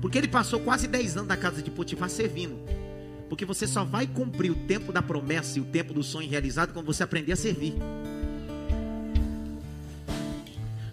[0.03, 2.55] Porque ele passou quase 10 anos na casa de Potifar servindo.
[3.31, 6.75] Porque você só vai cumprir o tempo da promessa e o tempo do sonho realizado
[6.75, 7.73] quando você aprender a servir.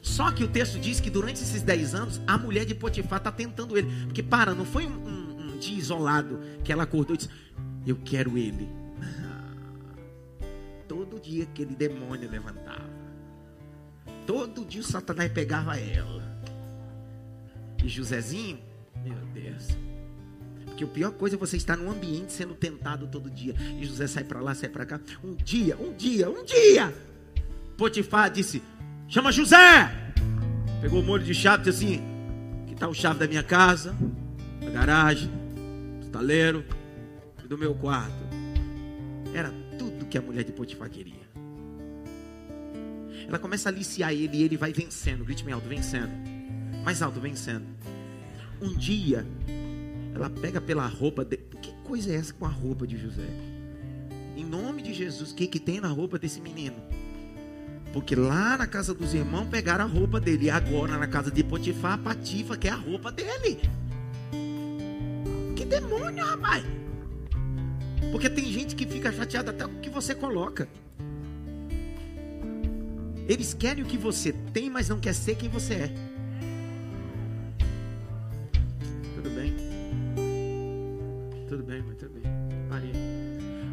[0.01, 3.33] Só que o texto diz que durante esses 10 anos, a mulher de Potifar está
[3.33, 3.91] tentando ele.
[4.05, 7.29] Porque, para, não foi um, um, um, dia isolado que ela acordou e disse:
[7.85, 8.82] Eu quero ele.
[11.23, 12.91] Dia aquele demônio levantava.
[14.27, 16.21] Todo dia o Satanás pegava ela.
[17.83, 18.59] E Josézinho,
[19.03, 19.69] meu Deus.
[20.65, 23.55] Porque a pior coisa é você estar num ambiente sendo tentado todo dia.
[23.79, 24.99] E José sai para lá, sai para cá.
[25.23, 26.93] Um dia, um dia, um dia.
[27.77, 28.61] Potifar disse:
[29.07, 29.57] Chama José.
[30.81, 32.01] Pegou o molho de chave e disse assim:
[32.67, 33.95] Que tal o chave da minha casa,
[34.61, 35.29] da garagem,
[35.99, 36.65] do estaleiro
[37.43, 38.23] e do meu quarto?
[39.33, 39.62] Era
[40.13, 41.27] que a mulher de Potifar queria.
[43.27, 45.25] Ela começa a aliciar ele e ele vai vencendo.
[45.25, 46.11] Grite bem alto, vencendo.
[46.83, 47.65] Mais alto, vencendo.
[48.61, 49.25] Um dia,
[50.13, 51.47] ela pega pela roupa dele.
[51.59, 53.27] Que coisa é essa com a roupa de José?
[54.37, 56.75] Em nome de Jesus, o que, que tem na roupa desse menino?
[57.91, 60.45] Porque lá na casa dos irmãos pegaram a roupa dele.
[60.45, 63.59] E agora na casa de Potifar, a Patifa quer a roupa dele.
[65.55, 66.82] Que demônio, rapaz.
[68.11, 70.67] Porque tem gente que fica chateada até com o que você coloca.
[73.27, 75.93] Eles querem o que você tem, mas não quer ser quem você é.
[79.15, 79.55] Tudo bem?
[81.47, 82.23] Tudo bem, tudo bem.
[82.69, 82.93] Maria.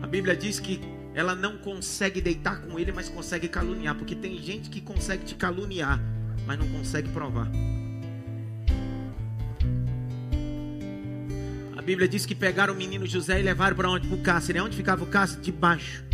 [0.03, 0.81] A Bíblia diz que
[1.14, 3.97] ela não consegue deitar com ele, mas consegue caluniar.
[3.97, 6.01] Porque tem gente que consegue te caluniar,
[6.47, 7.51] mas não consegue provar.
[11.81, 14.07] A Bíblia diz que pegaram o menino José e levaram para onde?
[14.07, 14.61] Para o cárcere.
[14.61, 15.41] Onde ficava o cárcere?
[15.41, 16.05] Debaixo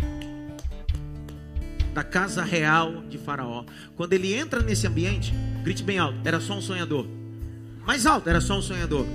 [1.93, 3.65] da casa real de Faraó.
[3.97, 5.33] Quando ele entra nesse ambiente,
[5.65, 7.05] grite bem alto: era só um sonhador.
[7.85, 9.05] Mais alto, era só um sonhador.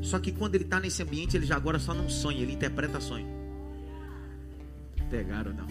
[0.00, 2.98] Só que quando ele está nesse ambiente, ele já agora só não sonha, ele interpreta
[2.98, 3.26] sonho.
[5.10, 5.66] Pegaram não.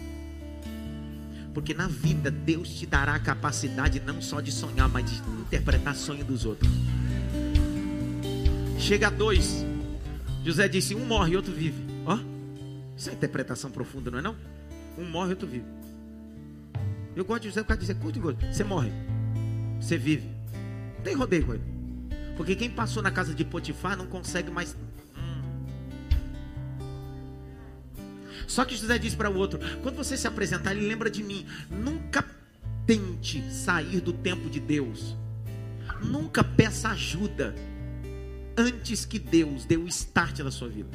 [1.52, 5.96] Porque na vida Deus te dará a capacidade não só de sonhar, mas de interpretar
[5.96, 6.70] sonho dos outros.
[8.78, 9.64] Chega a dois.
[10.44, 11.84] José disse: um morre e outro vive.
[12.04, 12.18] Ó,
[12.96, 14.36] isso é interpretação profunda, não é não?
[14.98, 15.66] Um morre e outro vive.
[17.14, 18.46] Eu gosto de José por causa dizer, curto e gosto.
[18.46, 18.92] Você morre,
[19.80, 20.28] você vive.
[20.96, 21.64] Não tem rodeio com ele.
[22.36, 24.76] Porque quem passou na casa de Potifar não consegue mais
[28.46, 31.46] Só que José disse para o outro: quando você se apresentar, ele lembra de mim.
[31.70, 32.24] Nunca
[32.86, 35.16] tente sair do tempo de Deus.
[36.02, 37.54] Nunca peça ajuda
[38.56, 40.90] antes que Deus dê o start na sua vida.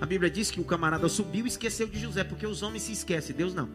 [0.00, 2.92] A Bíblia diz que o camarada subiu e esqueceu de José, porque os homens se
[2.92, 3.68] esquecem, Deus não.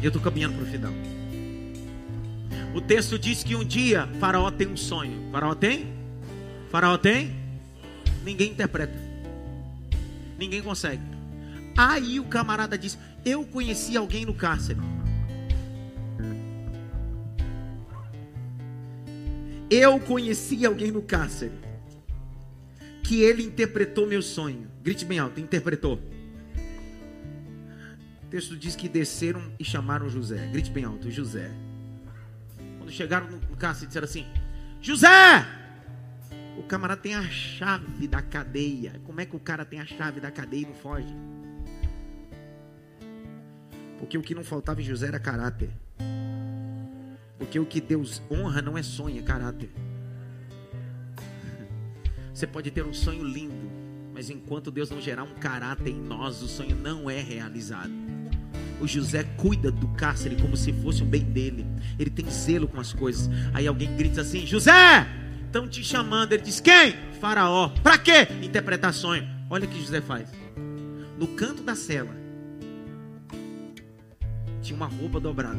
[0.00, 0.92] Eu estou caminhando para o final.
[2.74, 5.30] O texto diz que um dia Faraó tem um sonho.
[5.32, 5.92] Faraó tem?
[6.70, 7.34] Faraó tem?
[8.24, 8.94] Ninguém interpreta.
[10.38, 11.02] Ninguém consegue.
[11.76, 14.78] Aí o camarada diz: Eu conheci alguém no cárcere.
[19.70, 21.52] Eu conheci alguém no cárcere.
[23.02, 24.70] Que ele interpretou meu sonho.
[24.82, 26.00] Grite bem alto: interpretou.
[28.22, 30.46] O texto diz que desceram e chamaram José.
[30.48, 31.50] Grite bem alto: José.
[32.78, 34.26] Quando chegaram no cárcere, disseram assim:
[34.80, 35.46] José!
[36.56, 39.00] O camarada tem a chave da cadeia.
[39.04, 41.14] Como é que o cara tem a chave da cadeia e não foge?
[43.98, 45.70] Porque o que não faltava em José era caráter.
[47.38, 49.70] Porque o que Deus honra não é sonho, é caráter.
[52.34, 53.70] Você pode ter um sonho lindo,
[54.12, 57.92] mas enquanto Deus não gerar um caráter em nós, o sonho não é realizado.
[58.80, 61.66] O José cuida do cárcere como se fosse um bem dele.
[61.98, 63.28] Ele tem zelo com as coisas.
[63.52, 65.06] Aí alguém grita assim: José!
[65.46, 66.32] Estão te chamando.
[66.32, 66.94] Ele diz: Quem?
[67.20, 67.70] Faraó.
[67.82, 68.28] Para quê?
[68.42, 69.26] Interpretar sonho.
[69.50, 70.30] Olha o que José faz.
[71.18, 72.16] No canto da cela
[74.62, 75.58] tinha uma roupa dobrada,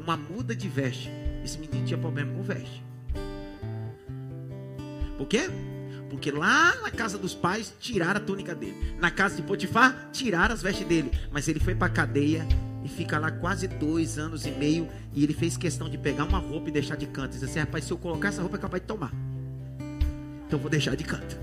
[0.00, 1.10] uma muda de veste.
[1.44, 2.82] Esse menino tinha problema com veste.
[5.16, 5.50] Por quê?
[6.08, 8.94] Porque lá na casa dos pais tiraram a túnica dele.
[8.98, 11.10] Na casa de Potifar tiraram as vestes dele.
[11.30, 12.46] Mas ele foi para a cadeia
[12.84, 14.88] e fica lá quase dois anos e meio.
[15.14, 17.32] E ele fez questão de pegar uma roupa e deixar de canto.
[17.32, 19.12] Diz assim: rapaz, se eu colocar essa roupa é capaz de tomar.
[20.46, 21.38] Então vou deixar de canto.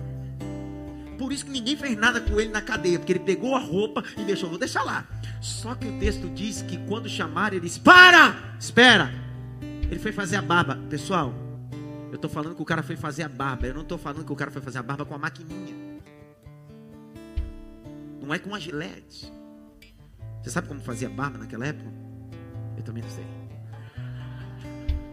[1.17, 4.03] Por isso que ninguém fez nada com ele na cadeia, porque ele pegou a roupa
[4.17, 5.07] e deixou, vou deixar lá.
[5.41, 8.46] Só que o texto diz que quando chamaram, ele disse: Para!
[8.59, 9.11] Espera!
[9.89, 10.75] Ele foi fazer a barba.
[10.89, 11.33] Pessoal,
[12.09, 13.67] eu estou falando que o cara foi fazer a barba.
[13.67, 15.75] Eu não estou falando que o cara foi fazer a barba com a maquininha.
[18.21, 19.31] Não é com a gilete.
[20.41, 21.89] Você sabe como fazia barba naquela época?
[22.75, 23.25] Eu também não sei.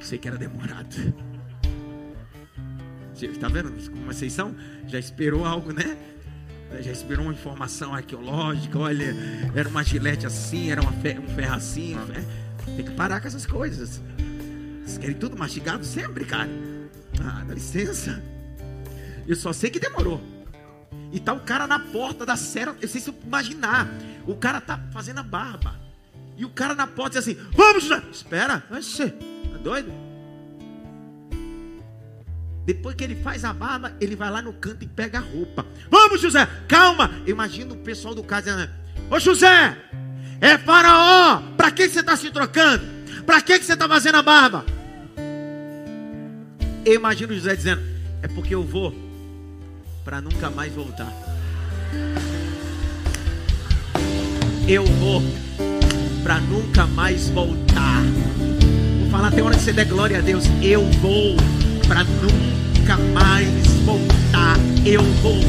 [0.01, 0.95] Sei que era demorado.
[3.15, 4.55] Está vendo como vocês são?
[4.87, 5.97] Já esperou algo, né?
[6.81, 8.79] Já esperou uma informação arqueológica.
[8.79, 9.15] Olha,
[9.55, 11.97] era uma gilete assim, era uma fer um ferro assim.
[11.97, 12.44] Um ferro.
[12.77, 14.01] Tem que parar com essas coisas.
[14.85, 16.49] Vocês querem tudo mastigado sempre, cara.
[17.21, 18.23] Ah, dá licença.
[19.27, 20.21] Eu só sei que demorou.
[21.13, 22.77] E tá o cara na porta da serra.
[22.81, 23.89] Eu sei se eu imaginar.
[24.27, 25.81] O cara tá fazendo a barba.
[26.37, 28.03] E o cara na porta diz assim: Vamos, José.
[28.11, 28.65] Espera.
[28.71, 29.93] Oxê, tá doido?
[32.65, 35.67] Depois que ele faz a barba, ele vai lá no canto e pega a roupa.
[35.91, 37.11] Vamos, José, calma.
[37.27, 38.71] Imagina o pessoal do caso dizendo:
[39.11, 39.77] Ô José,
[40.41, 41.43] é faraó.
[41.57, 42.85] Para que você está se trocando?
[43.25, 44.65] Para que você está fazendo a barba?
[46.85, 47.83] Eu imagino José dizendo:
[48.23, 48.95] É porque eu vou
[50.05, 51.13] para nunca mais voltar.
[54.69, 55.23] Eu vou
[56.23, 58.03] para nunca mais voltar.
[59.01, 60.45] Vou falar até hora que você der glória a Deus.
[60.63, 61.37] Eu vou
[61.87, 63.49] para nunca mais
[63.85, 64.57] voltar.
[64.85, 65.41] Eu vou.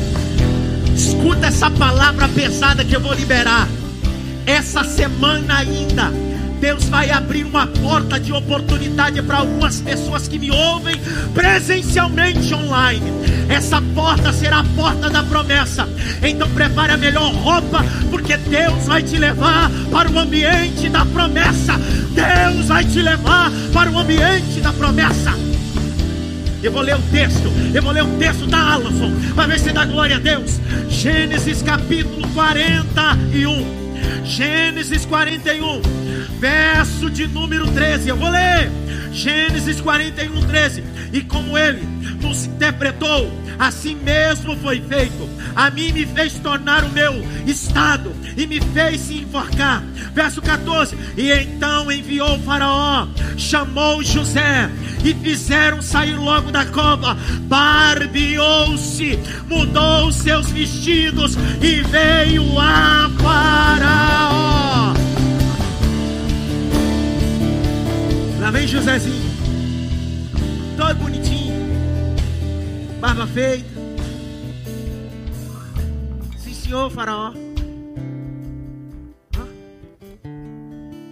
[0.95, 3.67] Escuta essa palavra pesada que eu vou liberar.
[4.45, 6.11] Essa semana ainda
[6.59, 10.99] Deus vai abrir uma porta de oportunidade para algumas pessoas que me ouvem
[11.33, 13.05] presencialmente online.
[13.49, 15.87] Essa porta será a porta da promessa.
[16.23, 21.73] Então prepare a melhor roupa, porque Deus vai te levar para o ambiente da promessa.
[22.13, 25.33] Deus vai te levar para o ambiente da promessa.
[26.63, 29.71] Eu vou ler o texto, eu vou ler o texto da Alison, para ver se
[29.71, 30.59] dá glória a Deus.
[30.89, 33.84] Gênesis capítulo 41.
[34.23, 35.81] Gênesis 41,
[36.39, 38.09] verso de número 13.
[38.09, 38.69] Eu vou ler.
[39.15, 40.83] Gênesis 41, 13.
[41.13, 41.81] E como ele
[42.21, 45.29] nos interpretou, assim mesmo foi feito.
[45.55, 47.13] A mim me fez tornar o meu
[47.47, 49.81] estado e me fez se enforcar.
[50.13, 53.07] Verso 14: E então enviou o Faraó,
[53.37, 54.69] chamou José
[55.01, 57.17] e fizeram sair logo da cova.
[57.43, 64.64] Barbeou-se, mudou seus vestidos e veio a Faraó.
[68.51, 69.29] Vem Josézinho,
[70.77, 71.53] todo bonitinho,
[73.01, 73.67] barba feita.
[76.37, 77.33] Sim, senhor, Faraó.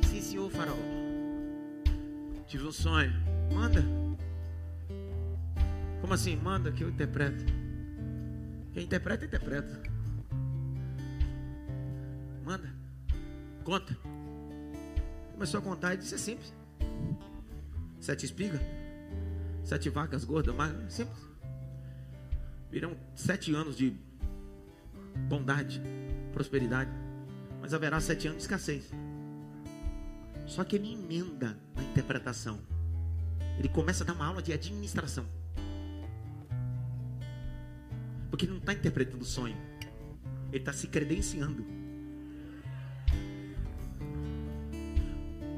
[0.10, 0.78] Sim, senhor, Faraó.
[2.48, 3.12] Tive um sonho.
[3.54, 3.84] Manda.
[6.00, 6.38] Como assim?
[6.38, 7.44] Manda que eu interpreto.
[8.74, 9.84] Quem interpreta, interpreta.
[12.46, 12.74] Manda.
[13.66, 13.98] Conta.
[15.34, 16.63] Começou a contar e disse: é simples.
[18.00, 18.62] Sete espigas,
[19.64, 21.24] sete vacas gordas, magras, simples.
[22.70, 23.96] Virão sete anos de
[25.30, 25.82] bondade,
[26.34, 26.92] prosperidade,
[27.62, 28.92] mas haverá sete anos de escassez.
[30.46, 32.60] Só que ele emenda na interpretação.
[33.58, 35.26] Ele começa a dar uma aula de administração.
[38.30, 39.56] Porque ele não está interpretando o sonho,
[40.50, 41.64] ele está se credenciando.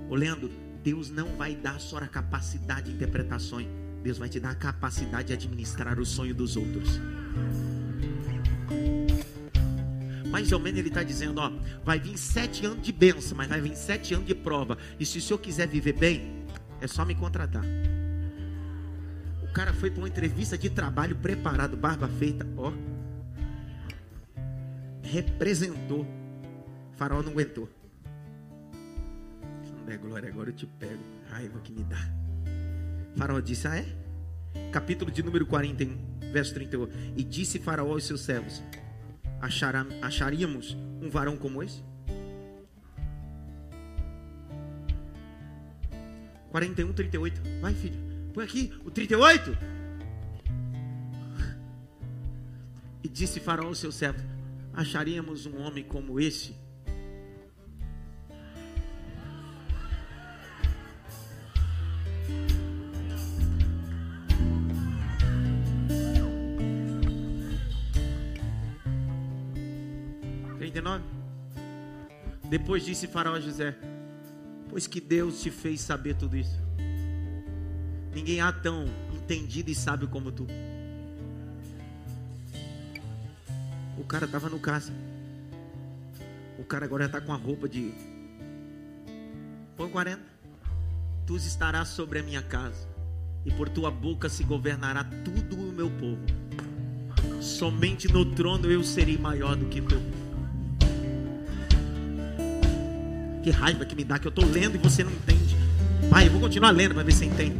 [0.09, 0.51] Olhando,
[0.85, 3.67] Deus não vai dar só a capacidade de interpretações.
[4.03, 7.01] Deus vai te dar a capacidade de administrar o sonho dos outros.
[10.29, 11.51] Mais ou menos ele está dizendo: ó,
[11.83, 14.77] vai vir sete anos de bênção, mas vai vir sete anos de prova.
[14.99, 16.45] E se o senhor quiser viver bem,
[16.79, 17.65] é só me contratar.
[19.41, 22.71] O cara foi para uma entrevista de trabalho preparado, barba feita, ó.
[25.01, 26.01] Representou.
[26.01, 27.67] O faraó não aguentou
[29.85, 31.01] der glória, agora eu te pego.
[31.29, 31.97] Raiva que me dá.
[33.15, 33.85] Faraó disse: Ah, é?
[34.71, 35.95] Capítulo de número 41,
[36.31, 36.89] verso 31.
[37.15, 38.61] E disse Faraó aos seus servos:
[39.39, 41.83] Achará, Acharíamos um varão como esse?
[46.49, 47.41] 41, 38.
[47.61, 47.99] Vai, filho.
[48.33, 49.57] Põe aqui o 38.
[53.03, 54.23] E disse Faraó aos seus servos:
[54.73, 56.55] Acharíamos um homem como esse?
[72.65, 73.75] Depois disse Faraó a José:
[74.67, 76.59] Pois que Deus te fez saber tudo isso.
[78.11, 80.47] Ninguém há tão entendido e sábio como tu.
[83.99, 84.91] O cara estava no caça.
[86.57, 87.93] O cara agora está com a roupa de.
[89.77, 90.23] Põe 40.
[91.27, 92.87] Tu estarás sobre a minha casa,
[93.45, 96.25] e por tua boca se governará tudo o meu povo.
[97.39, 100.24] Somente no trono eu serei maior do que teu povo.
[103.45, 105.55] Que raiva que me dá que eu estou lendo e você não entende.
[106.09, 107.55] Pai, eu vou continuar lendo para ver se entende.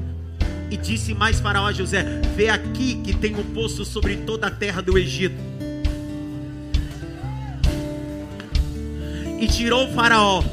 [0.71, 2.03] E disse mais Faraó a José:
[2.35, 5.35] Vê aqui que tem um poço sobre toda a terra do Egito.
[9.39, 10.43] E tirou o Faraó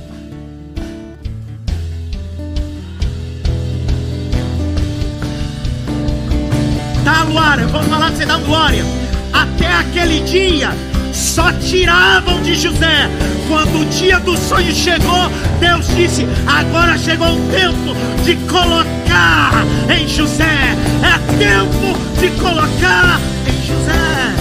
[7.03, 8.85] Tá, Luara, vamos falar que você dá glória.
[9.33, 10.73] Até aquele dia,
[11.13, 13.09] só tiravam de José.
[13.49, 17.95] Quando o dia do sonho chegou, Deus disse: Agora chegou o tempo
[18.25, 20.77] de colocar em José.
[21.03, 24.35] É tempo de colocar em José.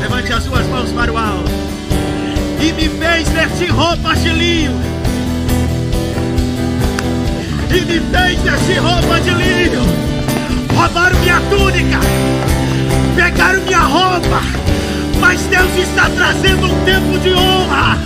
[0.00, 1.50] Levante as suas mãos para o alto.
[2.60, 4.72] E me fez vestir roupas de linho.
[7.70, 10.04] E me fez vestir roupas de linho
[10.74, 11.98] roubaram minha túnica,
[13.16, 14.42] pegaram minha roupa,
[15.24, 17.98] mas Deus está trazendo um tempo de honra.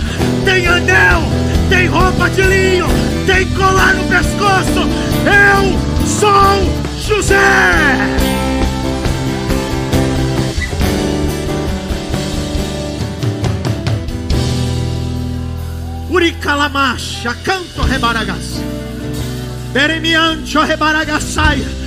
[0.45, 1.21] Tem anel,
[1.67, 2.87] tem roupa de linho,
[3.25, 4.87] tem colar no pescoço.
[5.27, 7.37] Eu sou José.
[16.09, 18.61] Uricalamacha, canto rebaragas.
[19.73, 21.78] Beremiancho rebaragasaia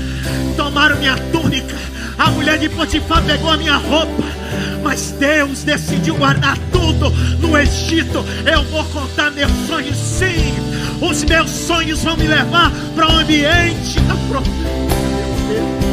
[0.56, 1.76] tomaram minha túnica.
[2.18, 4.22] A mulher de Potifar pegou a minha roupa.
[4.82, 8.24] Mas Deus decidiu guardar tudo no Egito.
[8.44, 10.54] Eu vou contar meus sonhos, sim.
[11.00, 15.91] Os meus sonhos vão me levar para o ambiente da profecia.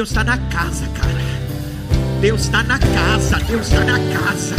[0.00, 2.20] Deus está na casa, cara.
[2.22, 4.56] Deus está na casa, Deus está na casa,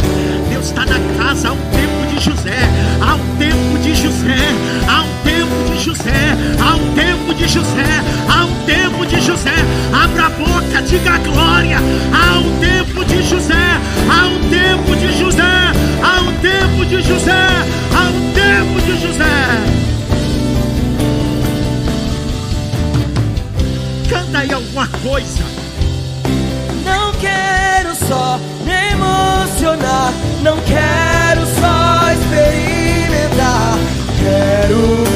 [0.48, 2.58] Deus está na casa um tempo de José,
[3.02, 4.36] um tempo de José,
[4.86, 9.54] um tempo de José, um tempo de José, um tempo de José.
[9.92, 11.78] Abra a boca, diga glória.
[11.80, 15.72] Um tempo de José, um tempo de José,
[16.20, 17.48] um tempo de José,
[17.98, 19.91] um tempo de José.
[24.32, 25.44] Canta aí alguma coisa.
[26.86, 30.10] Não quero só me emocionar,
[30.40, 33.76] não quero só experimentar,
[34.18, 35.11] quero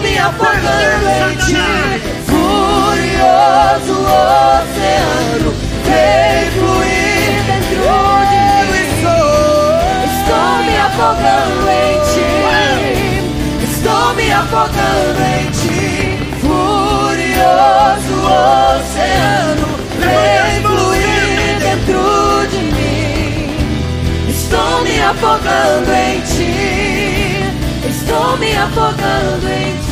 [0.00, 1.54] Me afogando em ti.
[2.26, 5.50] Furioso oceano
[5.84, 7.92] vem fluir dentro
[8.30, 8.38] de
[8.68, 8.80] mim.
[10.10, 12.30] Estou me afogando em ti.
[13.70, 15.90] Estou me afogando em ti.
[16.40, 19.68] Furioso oceano
[20.00, 22.02] vem fluir dentro
[22.50, 24.30] de mim.
[24.30, 27.01] Estou me afogando em ti.
[28.32, 29.91] Estou me afogando em ti.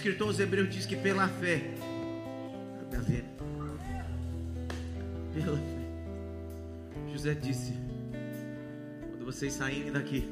[0.00, 1.60] escritor aos Hebreus diz que pela fé.
[2.82, 3.24] Nada a ver.
[5.34, 7.12] Pela fé.
[7.12, 7.74] José disse:
[9.10, 10.26] Quando vocês saírem daqui,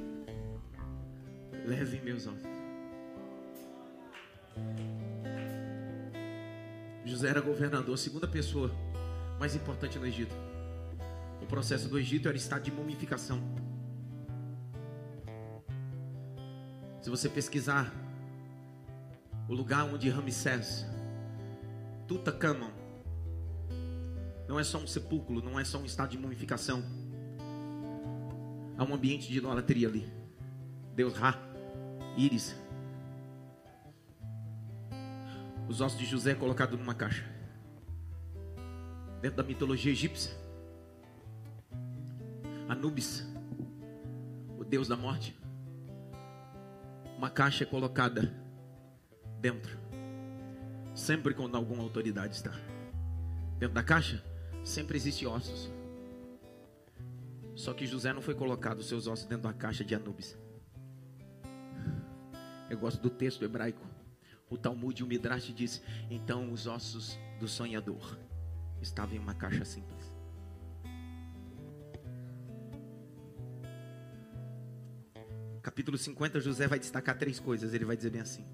[1.67, 2.49] levem meus ossos.
[7.05, 8.75] José era governador, segunda pessoa
[9.39, 10.35] mais importante no Egito.
[11.43, 13.39] O processo do Egito era estado de mumificação.
[17.03, 18.08] Se você pesquisar
[19.49, 20.87] o lugar onde Ramsés
[22.07, 22.71] Tutankhamon.
[24.47, 26.83] Não é só um sepulcro, não é só um estado de mumificação.
[28.77, 30.11] Há um ambiente de idolatria ali.
[30.95, 31.35] Deus Ra,
[32.17, 32.55] Íris.
[35.69, 37.25] Os ossos de José colocados numa caixa.
[39.21, 40.33] Dentro da mitologia egípcia.
[42.69, 43.27] Anubis,
[44.59, 45.39] o deus da morte.
[47.17, 48.38] Uma caixa é colocada
[49.41, 49.79] dentro.
[50.95, 52.53] Sempre quando alguma autoridade está.
[53.59, 54.23] Dentro da caixa,
[54.65, 55.71] sempre existe ossos.
[57.55, 60.39] Só que José não foi colocado seus ossos dentro da caixa de Anubis.
[62.71, 63.85] Eu gosto do texto hebraico.
[64.51, 68.19] O Talmud e o Midrash diz: então os ossos do sonhador
[68.81, 70.13] estavam em uma caixa simples.
[75.63, 77.75] Capítulo 50, José vai destacar três coisas.
[77.75, 78.45] Ele vai dizer bem assim: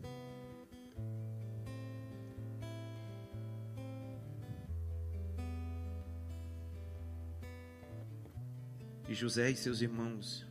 [9.07, 10.47] E José e seus irmãos,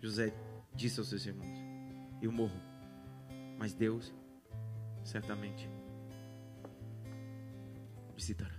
[0.00, 0.32] José
[0.74, 1.58] disse aos seus irmãos:
[2.22, 2.58] Eu morro,
[3.58, 4.14] mas Deus
[5.04, 5.68] certamente
[8.14, 8.54] visitará.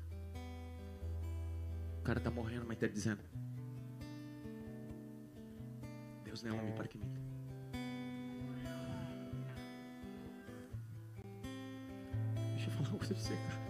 [1.99, 3.23] O cara está morrendo, mas está dizendo:
[6.23, 7.19] Deus não é homem para que minta.
[12.53, 13.67] Deixa eu falar coisa para você, cara.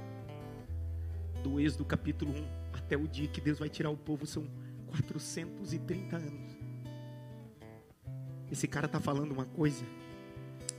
[1.42, 4.46] Do Êxodo capítulo 1 até o dia que Deus vai tirar o povo são
[4.88, 6.58] 430 anos.
[8.52, 9.86] Esse cara está falando uma coisa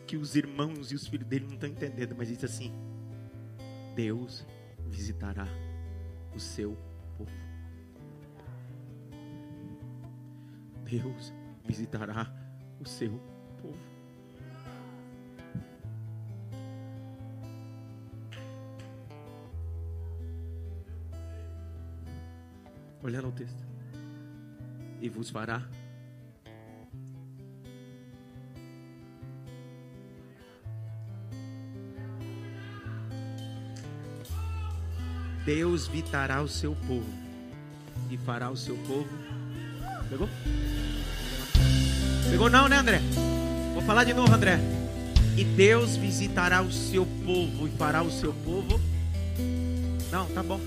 [0.07, 2.73] que os irmãos e os filhos dele não estão entendendo, mas diz assim:
[3.95, 4.47] Deus
[4.87, 5.47] visitará
[6.35, 6.77] o seu
[7.17, 7.31] povo.
[10.85, 11.33] Deus
[11.65, 12.33] visitará
[12.81, 13.21] o seu
[13.61, 13.79] povo.
[23.03, 23.68] Olhando o texto
[25.01, 25.63] e vos fará.
[35.45, 37.11] Deus vitará o seu povo
[38.11, 39.09] e fará o seu povo.
[40.11, 40.29] Pegou?
[42.31, 43.01] Pegou não, né, André?
[43.73, 44.59] Vou falar de novo, André.
[45.37, 48.79] E Deus visitará o seu povo e fará o seu povo.
[50.11, 50.61] Não, tá bom.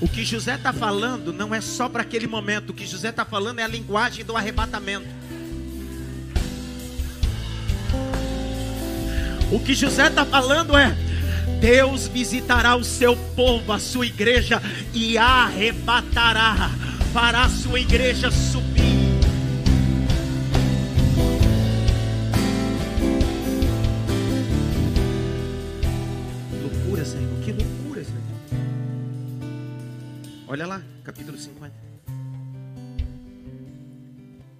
[0.00, 2.70] O que José está falando não é só para aquele momento.
[2.70, 5.06] O que José está falando é a linguagem do arrebatamento.
[9.50, 10.94] O que José está falando é:
[11.60, 14.60] Deus visitará o seu povo, a sua igreja,
[14.92, 16.70] e arrebatará
[17.14, 18.30] para a sua igreja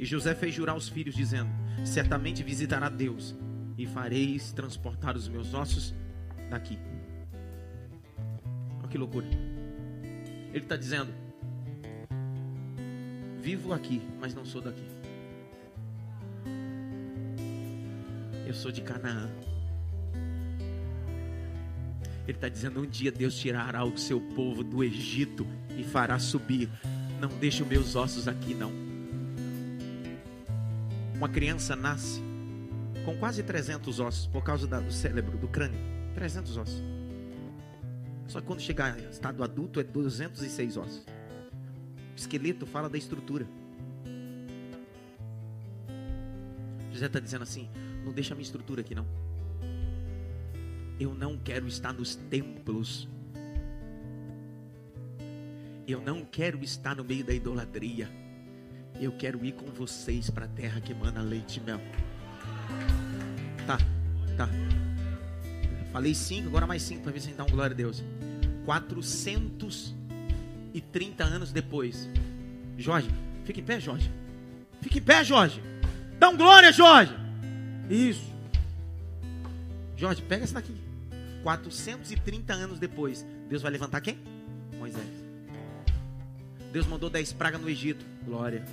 [0.07, 1.51] E José fez jurar os filhos, dizendo:
[1.85, 3.35] Certamente visitará Deus,
[3.77, 5.93] e fareis transportar os meus ossos
[6.49, 6.79] daqui.
[8.79, 9.27] Olha que loucura.
[10.55, 11.13] Ele está dizendo:
[13.41, 14.87] Vivo aqui, mas não sou daqui.
[18.47, 19.29] Eu sou de Canaã.
[22.29, 25.45] Ele está dizendo: Um dia Deus tirará o seu povo do Egito
[25.77, 26.71] e fará subir.
[27.21, 28.87] Não deixe os meus ossos aqui, não.
[31.17, 32.21] Uma criança nasce
[33.07, 35.81] com quase 300 ossos por causa do cérebro, do crânio.
[36.15, 36.83] 300 ossos.
[38.29, 40.99] Só que quando chegar em estado adulto é 206 ossos.
[40.99, 43.47] O esqueleto fala da estrutura.
[46.93, 47.71] José está dizendo assim:
[48.05, 49.07] não deixa a minha estrutura aqui não.
[51.01, 53.09] Eu não quero estar nos templos.
[55.89, 58.26] Eu não quero estar no meio da idolatria.
[59.01, 61.79] Eu quero ir com vocês para a terra que emana leite e mel.
[63.67, 63.77] Tá,
[64.37, 64.49] tá.
[65.93, 68.03] Falei cinco, agora mais cinco para ver se dá um glória a Deus.
[68.65, 72.09] 430 anos depois.
[72.79, 73.11] Jorge,
[73.45, 74.11] fica em pé, Jorge.
[74.81, 75.61] Fica em pé, Jorge.
[76.19, 77.15] Dá um glória, Jorge.
[77.91, 78.35] Isso.
[79.97, 80.75] Jorge, pega essa daqui.
[81.43, 84.19] 430 anos depois, Deus vai levantar quem?
[84.79, 85.07] Moisés.
[86.73, 88.05] Deus mandou 10 pragas no Egito.
[88.25, 88.65] Glória.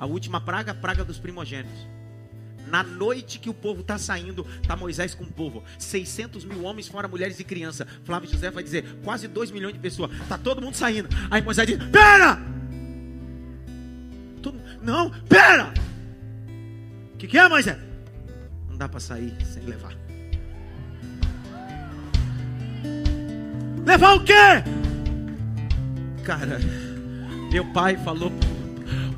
[0.00, 1.86] A última praga, a praga dos primogênitos.
[2.66, 5.62] Na noite que o povo está saindo, está Moisés com o povo.
[5.78, 7.86] 600 mil homens, fora mulheres e crianças.
[8.02, 10.10] Flávio José vai dizer: quase 2 milhões de pessoas.
[10.12, 11.06] Está todo mundo saindo.
[11.30, 12.40] Aí Moisés diz: Pera!
[14.40, 15.70] Todo, não, pera!
[17.12, 17.76] O que, que é, Moisés?
[18.70, 19.94] Não dá para sair sem levar.
[23.84, 24.32] Levar o quê?
[26.24, 26.58] Cara,
[27.52, 28.32] meu pai falou,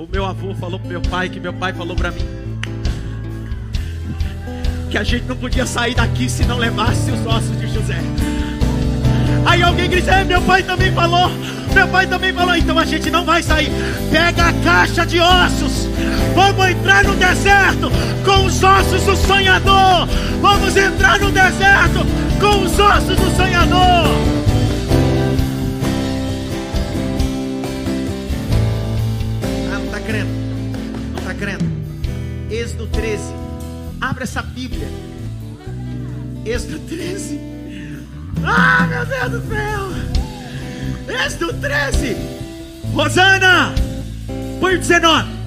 [0.03, 2.26] o meu avô falou pro meu pai que meu pai falou para mim
[4.90, 7.96] que a gente não podia sair daqui se não levasse os ossos de José.
[9.46, 11.30] Aí alguém disse: é, meu pai também falou.
[11.72, 13.70] Meu pai também falou, então a gente não vai sair.
[14.11, 15.88] Pega a caixa de ossos.
[16.34, 17.90] Vamos entrar no deserto
[18.22, 20.07] com os ossos do sonhador.
[20.42, 22.00] Vamos entrar no deserto
[22.38, 24.51] com os ossos do sonhador.
[31.43, 31.64] Crendo?
[32.49, 33.20] Êxodo 13.
[34.01, 34.86] Abre essa Bíblia.
[36.47, 37.40] Êxodo 13.
[38.45, 41.24] Ah, meu Deus do céu.
[41.26, 42.16] Êxodo 13.
[42.95, 43.74] Rosana.
[44.61, 45.41] O 19.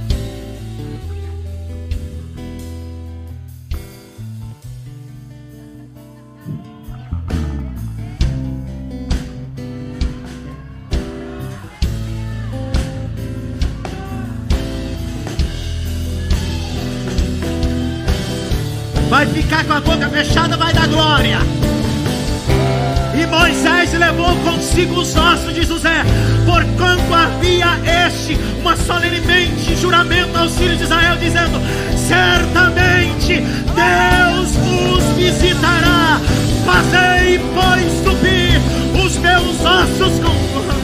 [19.56, 21.40] Ficar com a boca fechada, vai dar glória.
[23.18, 26.04] E Moisés levou consigo os ossos de José,
[26.46, 27.68] porquanto havia
[28.06, 31.62] este uma solenemente juramento aos filhos de Israel, dizendo:
[31.96, 33.42] Certamente
[33.76, 34.50] Deus
[34.94, 36.20] os visitará.
[36.66, 38.60] Fazei, pois, subir
[39.06, 40.75] os meus ossos com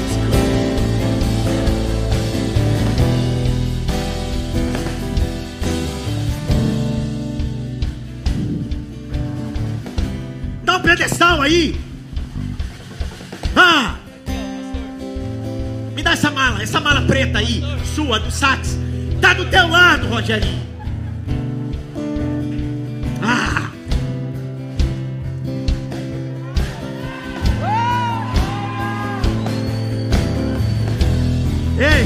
[11.41, 11.79] pedestal aí.
[13.55, 13.95] Ah!
[15.95, 17.63] Me dá essa mala, essa mala preta aí,
[17.95, 18.77] sua, do sax.
[19.19, 20.61] Tá do teu lado, Rogerinho.
[23.21, 23.69] Ah!
[31.77, 32.05] Ei!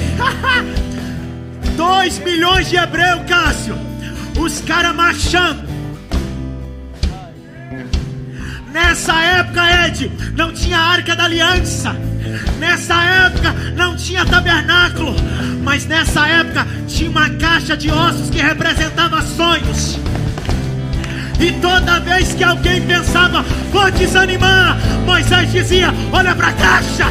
[1.75, 3.75] Dois milhões de hebreus, Cássio.
[4.39, 5.64] Os caras marchando.
[8.87, 11.95] Nessa época, Ed, não tinha arca da aliança.
[12.59, 15.15] Nessa época não tinha tabernáculo.
[15.63, 19.99] Mas nessa época tinha uma caixa de ossos que representava sonhos.
[21.39, 27.07] E toda vez que alguém pensava, vou desanimar, Moisés dizia: Olha para a caixa,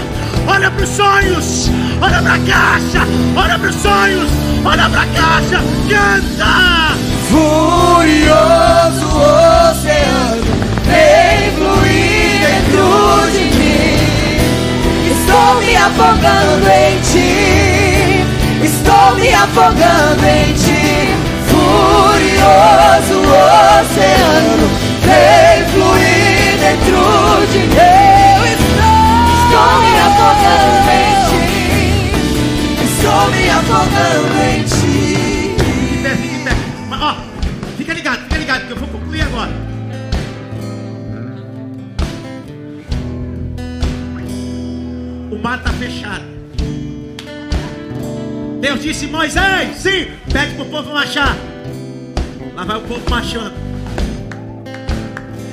[0.46, 1.70] olha para os sonhos,
[2.00, 3.00] olha para a caixa,
[3.34, 4.30] olha para os sonhos,
[4.64, 6.94] olha para a caixa, canta.
[7.28, 12.86] Furioso oceano vem fluir dentro
[13.32, 13.96] de mim.
[15.10, 18.24] Estou me afogando em ti,
[18.64, 21.14] estou me afogando em ti.
[21.48, 24.66] Furioso oceano,
[25.02, 27.02] vem fluir dentro
[27.52, 27.74] de mim.
[29.44, 31.64] estou, me afogando em ti,
[32.84, 34.83] estou me afogando em ti.
[45.44, 46.24] Mar está fechado.
[48.62, 51.36] Deus disse: Moisés, sim, pede para o povo marchar.
[52.54, 53.52] Lá vai o povo marchando.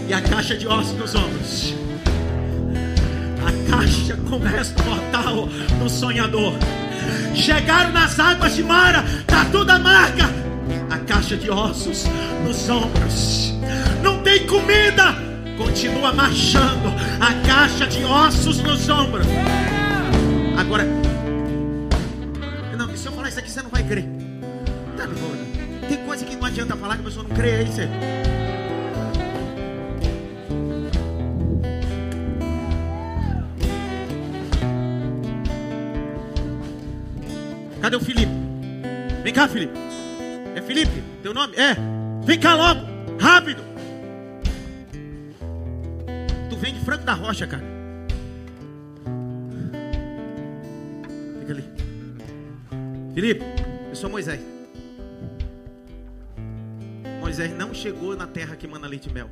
[0.07, 1.73] E a caixa de ossos nos ombros.
[3.45, 6.53] A caixa com o resto mortal do sonhador.
[7.35, 10.29] Chegaram nas águas de Mara, está toda a marca.
[10.89, 12.05] A caixa de ossos
[12.45, 13.53] nos ombros.
[14.01, 15.15] Não tem comida.
[15.57, 16.93] Continua marchando.
[17.19, 19.27] A caixa de ossos nos ombros.
[20.61, 20.85] Agora,
[22.77, 24.05] não, se eu falar isso aqui, você não vai crer.
[24.95, 25.07] Tá,
[25.89, 27.89] tem coisa que não adianta falar que a pessoa não crê, aí você.
[37.81, 38.31] Cadê o Felipe?
[39.23, 39.73] Vem cá, Felipe.
[40.55, 41.03] É Felipe?
[41.23, 41.55] Teu nome?
[41.57, 41.75] É.
[42.23, 42.81] Vem cá logo.
[43.19, 43.63] Rápido.
[46.51, 47.80] Tu vem de Franco da Rocha, cara.
[53.13, 53.43] Felipe,
[53.89, 54.39] eu sou Moisés.
[57.19, 59.29] Moisés não chegou na terra que manda leite e mel.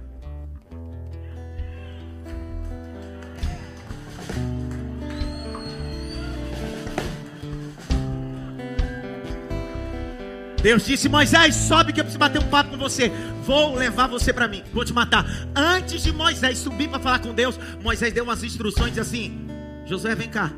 [10.62, 13.10] Deus disse: Moisés, sobe que eu preciso bater um papo com você.
[13.44, 15.26] Vou levar você para mim, vou te matar.
[15.56, 19.48] Antes de Moisés subir para falar com Deus, Moisés deu umas instruções assim:
[19.86, 20.52] Josué, vem cá.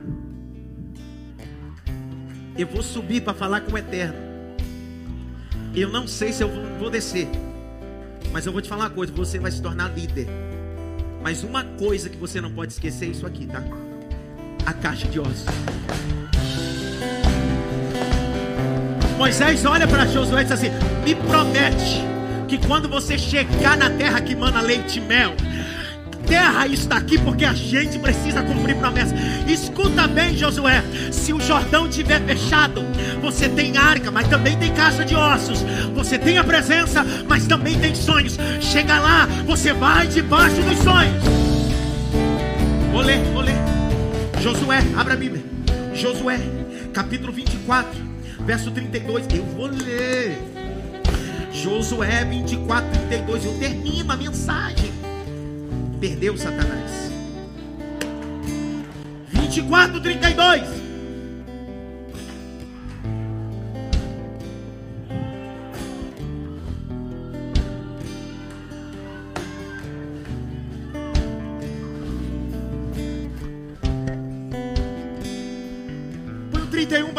[2.58, 4.16] Eu vou subir para falar com o Eterno.
[5.74, 7.28] Eu não sei se eu vou descer.
[8.32, 10.28] Mas eu vou te falar uma coisa: você vai se tornar líder.
[11.24, 13.64] Mas uma coisa que você não pode esquecer é isso aqui, tá?
[14.66, 15.45] A caixa de ossos.
[19.18, 20.70] Moisés olha para Josué e diz assim:
[21.06, 22.02] Me promete
[22.47, 25.36] que quando você chegar na terra que mana leite e mel,
[26.32, 29.13] terra está aqui porque a gente precisa cumprir promessa.
[29.45, 30.82] Escuta bem, Josué.
[31.11, 32.86] Se o Jordão tiver fechado,
[33.21, 35.61] você tem arca, mas também tem caixa de ossos.
[35.93, 38.38] Você tem a presença, mas também tem sonhos.
[38.61, 41.21] Chega lá, você vai debaixo dos sonhos.
[42.93, 43.57] Vou ler, vou ler.
[44.41, 45.43] Josué, abra a Bíblia.
[45.93, 46.39] Josué,
[46.93, 48.09] capítulo 24
[48.45, 49.25] verso 32.
[49.36, 50.41] Eu vou ler.
[51.51, 53.45] Josué 24, 32.
[53.45, 54.91] Eu termino a mensagem.
[56.02, 57.12] Perdeu Satanás.
[59.32, 60.82] 24, 32.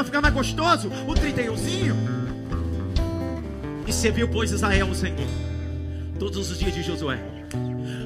[0.05, 1.97] ficar mais gostoso, o 31zinho.
[3.87, 5.27] E serviu, pois, Israel o Senhor,
[6.19, 7.32] todos os dias de Josué,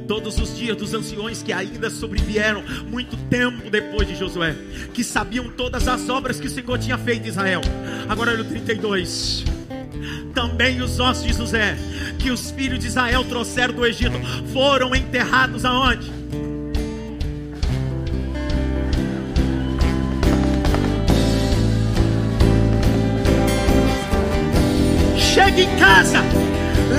[0.07, 4.55] todos os dias dos anciões que ainda sobrevieram muito tempo depois de Josué,
[4.95, 7.61] que sabiam todas as obras que o Senhor tinha feito em Israel.
[8.09, 9.45] Agora olha o 32
[10.35, 11.77] também os ossos de José,
[12.19, 14.19] que os filhos de Israel trouxeram do Egito,
[14.53, 16.17] foram enterrados aonde?
[25.37, 26.23] chega em casa,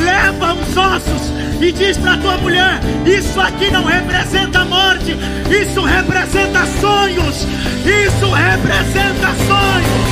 [0.03, 5.15] leva os ossos e diz para tua mulher: Isso aqui não representa morte,
[5.49, 7.47] isso representa sonhos,
[7.85, 10.07] isso representa sonhos.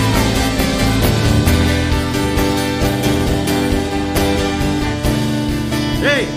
[6.04, 6.28] Ei,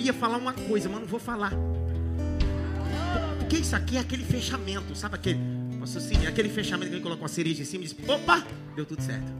[0.00, 1.52] ia falar uma coisa, mas não vou falar.
[3.38, 5.40] Porque isso aqui é aquele fechamento, sabe aquele?
[5.78, 8.44] Nossa, assim, aquele fechamento que ele colocou a cereja em cima e diz: opa,
[8.76, 9.32] deu tudo certo.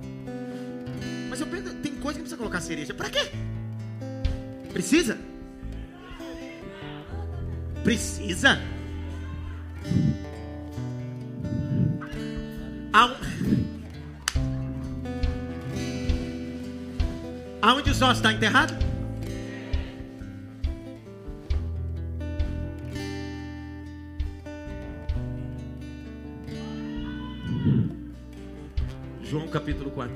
[1.29, 2.93] Mas eu penso, tem coisa que precisa colocar cereja.
[2.93, 3.31] Para quê?
[4.73, 5.19] Precisa?
[7.85, 8.61] Precisa?
[17.63, 18.90] Aonde os ossos estão enterrados?
[29.31, 30.13] João capítulo 4.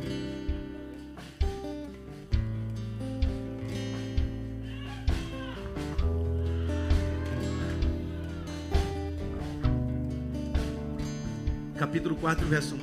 [11.78, 12.78] Capítulo 4, verso 1.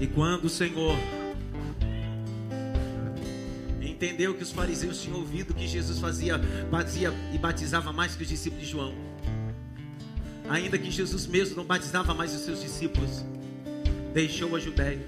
[0.00, 0.96] E quando o Senhor
[3.82, 6.40] entendeu que os fariseus tinham ouvido que Jesus fazia,
[6.70, 8.94] fazia e batizava mais que os discípulos de João.
[10.48, 13.24] Ainda que Jesus mesmo não batizava mais os seus discípulos,
[14.12, 15.00] deixou a Judéia,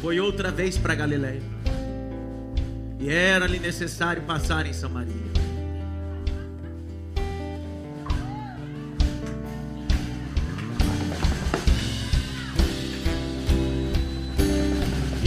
[0.00, 1.42] foi outra vez para Galiléia.
[2.98, 5.36] E era-lhe necessário passar em Samaria.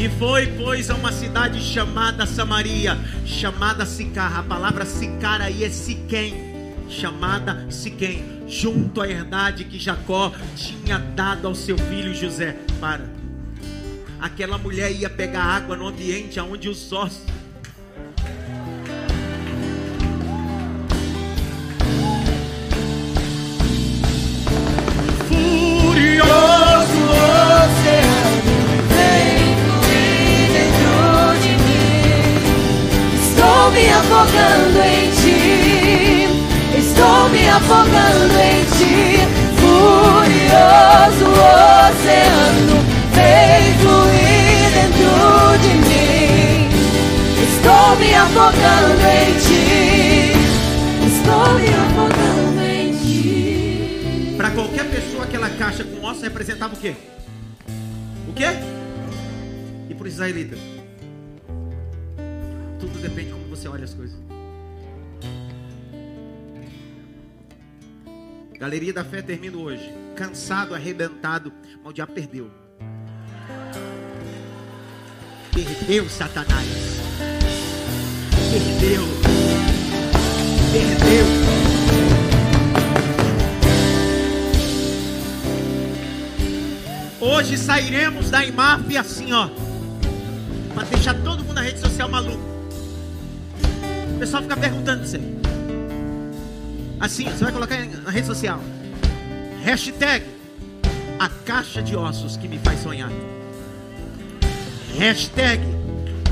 [0.02, 4.40] E foi, pois, a uma cidade chamada Samaria, chamada Sicar.
[4.40, 6.34] A palavra Sicar aí é Siquém,
[6.90, 12.56] chamada Siquém, junto à herdade que Jacó tinha dado ao seu filho José.
[12.80, 13.10] Para.
[14.20, 17.40] Aquela mulher ia pegar água no ambiente onde os ossos
[34.10, 36.28] afogando em ti.
[36.78, 38.79] Estou me afogando em ti.
[48.20, 50.34] Afogando em ti.
[51.08, 54.36] Estou me afogando em ti.
[54.36, 56.96] Para qualquer pessoa, aquela caixa com osso representava o quê?
[58.28, 58.48] O quê?
[59.90, 60.60] E para os israelitas?
[62.80, 64.18] Tudo depende de como você olha as coisas.
[68.60, 69.94] Galeria da Fé termina hoje.
[70.18, 72.52] Cansado, arrebentado, mas o diabo perdeu.
[75.54, 77.00] Perdeu, Satanás.
[78.52, 79.04] Perdeu.
[80.72, 81.26] Perdeu.
[87.22, 89.50] Hoje sairemos da IMAF assim, ó.
[90.74, 92.42] Pra deixar todo mundo na rede social maluco.
[94.16, 95.40] O pessoal fica perguntando aí.
[97.00, 98.60] Assim, você vai colocar na rede social.
[99.64, 100.26] Hashtag
[101.20, 103.12] a caixa de ossos que me faz sonhar.
[104.98, 105.79] Hashtag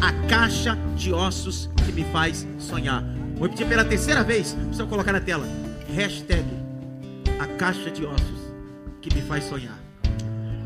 [0.02, 3.04] a caixa de ossos que me faz sonhar.
[3.36, 4.56] Vou repetir pela terceira vez.
[4.72, 5.48] Só colocar na tela.
[5.94, 6.46] Hashtag
[7.40, 8.54] a caixa de ossos
[9.02, 9.78] que me faz sonhar.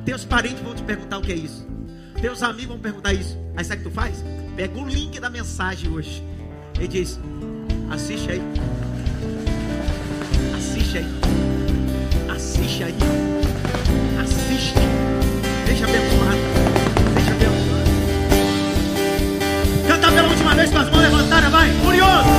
[0.05, 1.67] Teus parentes vão te perguntar o que é isso.
[2.21, 3.37] Teus amigos vão perguntar isso.
[3.55, 4.23] Aí sabe o que tu faz?
[4.55, 6.23] Pega o link da mensagem hoje.
[6.79, 7.19] E diz:
[7.89, 8.41] assiste aí.
[10.55, 11.05] Assiste aí.
[12.29, 12.95] Assiste aí.
[14.21, 14.73] Assiste.
[15.65, 16.50] Deixa abençoado.
[20.71, 21.69] Com as mãos levantadas, vai.
[21.83, 22.29] Furioso.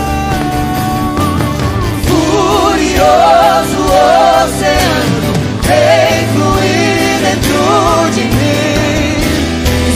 [2.07, 3.83] Furioso
[4.45, 9.17] oceano, vem fluir dentro de mim.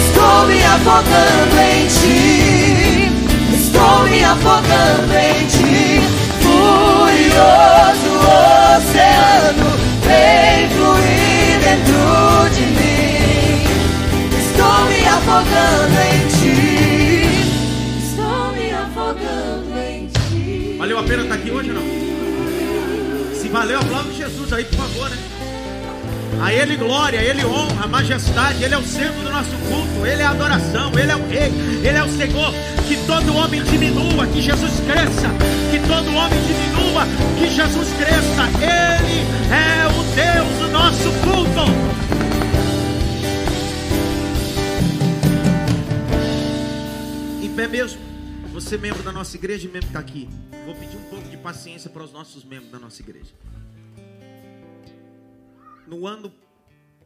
[0.07, 3.11] Estou me afogando em ti.
[3.55, 6.01] Estou me afogando em ti.
[6.43, 8.12] Furioso
[8.76, 9.68] oceano,
[10.05, 13.64] vem fluir dentro de mim.
[14.39, 16.36] Estou me afogando em ti.
[20.97, 23.34] Valeu a pena estar aqui hoje ou não?
[23.34, 25.18] Se valeu, aplaude Jesus aí, por favor, né?
[26.40, 30.07] A Ele glória, a Ele honra, a majestade, Ele é o centro do nosso culto,
[30.07, 31.53] Ele é a adoração, Ele é o Rei,
[31.84, 32.51] Ele é o Senhor.
[32.88, 35.28] Que todo homem diminua, que Jesus cresça,
[35.70, 37.07] que todo homem diminua,
[37.38, 38.49] que Jesus cresça.
[38.57, 39.20] Ele
[39.53, 41.70] é o Deus do nosso culto.
[47.42, 48.05] Em pé mesmo,
[48.57, 50.26] você membro da nossa igreja e membro que está aqui,
[50.64, 53.34] vou pedir um pouco de paciência para os nossos membros da nossa igreja.
[55.86, 56.32] No ano,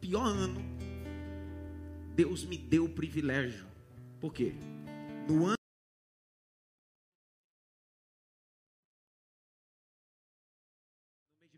[0.00, 0.62] pior ano,
[2.14, 3.66] Deus me deu o privilégio.
[4.20, 4.54] Por quê?
[5.28, 5.56] No ano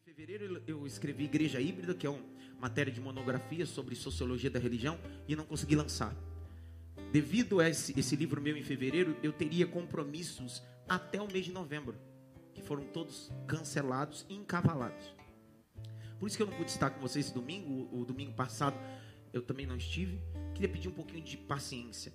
[0.03, 2.24] fevereiro eu escrevi Igreja Híbrida, que é uma
[2.59, 6.16] matéria de monografia sobre sociologia da religião, e não consegui lançar.
[7.13, 11.53] Devido a esse, esse livro meu em fevereiro, eu teria compromissos até o mês de
[11.53, 11.95] novembro,
[12.55, 15.15] que foram todos cancelados e encavalados.
[16.19, 18.79] Por isso que eu não pude estar com vocês esse domingo, o, domingo passado
[19.31, 20.23] eu também não estive.
[20.55, 22.15] Queria pedir um pouquinho de paciência.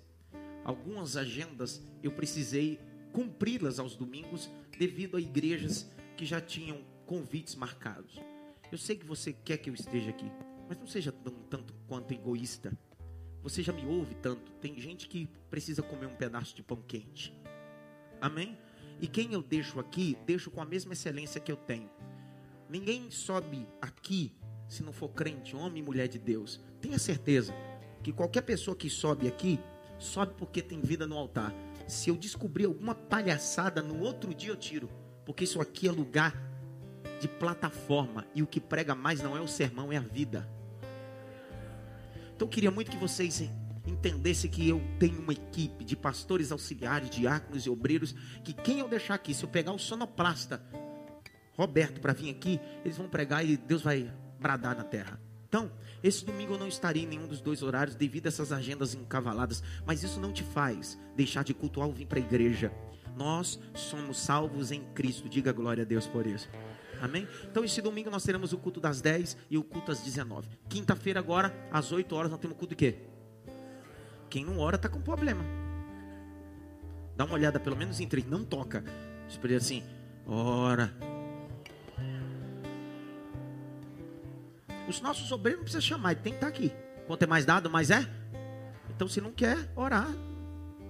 [0.64, 2.80] Algumas agendas eu precisei
[3.12, 8.18] cumpri-las aos domingos devido a igrejas que já tinham convites marcados.
[8.72, 10.26] Eu sei que você quer que eu esteja aqui,
[10.68, 12.76] mas não seja tão, tanto quanto egoísta.
[13.42, 14.52] Você já me ouve tanto.
[14.60, 17.34] Tem gente que precisa comer um pedaço de pão quente.
[18.20, 18.58] Amém?
[19.00, 21.88] E quem eu deixo aqui, deixo com a mesma excelência que eu tenho.
[22.68, 24.32] Ninguém sobe aqui
[24.68, 26.60] se não for crente, homem e mulher de Deus.
[26.80, 27.54] Tenha certeza
[28.02, 29.58] que qualquer pessoa que sobe aqui,
[29.98, 31.54] sobe porque tem vida no altar.
[31.86, 34.90] Se eu descobrir alguma palhaçada, no outro dia eu tiro.
[35.24, 36.36] Porque isso aqui é lugar
[37.20, 38.26] de plataforma.
[38.34, 40.48] E o que prega mais não é o sermão, é a vida.
[42.38, 43.50] Então eu queria muito que vocês
[43.84, 48.88] entendessem que eu tenho uma equipe de pastores auxiliares, diáconos e obreiros, que quem eu
[48.88, 50.62] deixar aqui, se eu pegar o sonoplasta
[51.54, 55.20] Roberto para vir aqui, eles vão pregar e Deus vai bradar na terra.
[55.48, 55.68] Então,
[56.00, 59.60] esse domingo eu não estarei em nenhum dos dois horários devido a essas agendas encavaladas,
[59.84, 62.72] mas isso não te faz deixar de cultuar ou vir para a igreja.
[63.16, 65.28] Nós somos salvos em Cristo.
[65.28, 66.48] Diga glória a Deus por isso.
[67.00, 67.28] Amém?
[67.44, 70.48] Então, esse domingo nós teremos o culto das 10 e o culto às 19.
[70.68, 72.98] Quinta-feira, agora, às 8 horas, nós temos culto de quê?
[74.28, 75.44] Quem não ora está com problema.
[77.16, 78.26] Dá uma olhada, pelo menos em três.
[78.26, 78.84] Não toca.
[79.28, 79.82] Espere assim.
[80.26, 80.92] Ora.
[84.88, 86.72] Os nossos obreiros não precisa chamar, ele tem que estar aqui.
[87.06, 88.08] Quanto é mais dado, mais é?
[88.88, 90.08] Então, se não quer orar,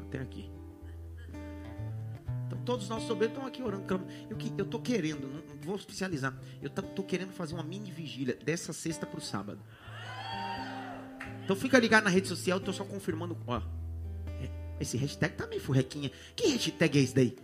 [0.01, 0.51] até aqui.
[2.47, 3.85] Então, todos os nossos obreiros estão aqui orando.
[4.57, 6.35] Eu estou querendo, não vou especializar.
[6.61, 9.61] Eu estou querendo fazer uma mini vigília dessa sexta para o sábado.
[11.45, 13.37] Então, fica ligado na rede social, estou só confirmando.
[13.47, 13.63] Ó,
[14.81, 16.11] esse hashtag tá meio furrequinha.
[16.35, 17.39] Que hashtag é esse daí?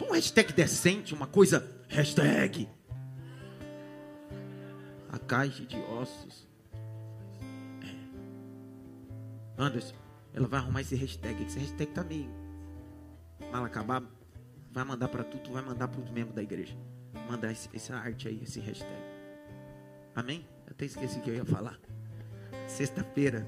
[0.00, 1.68] Um hashtag decente, uma coisa.
[1.88, 2.68] Hashtag
[5.14, 6.48] a caixa de ossos.
[7.82, 9.62] É.
[9.62, 9.94] Anderson,
[10.32, 11.44] ela vai arrumar esse hashtag.
[11.44, 12.28] Esse hashtag tá meio
[13.52, 14.02] mal acabar.
[14.72, 16.76] Vai mandar para tu, tu vai mandar para os membros da igreja.
[17.28, 19.02] Mandar esse, essa arte aí, esse hashtag.
[20.14, 20.46] Amém?
[20.66, 21.78] Eu até esqueci que eu ia falar.
[22.68, 23.46] Sexta-feira,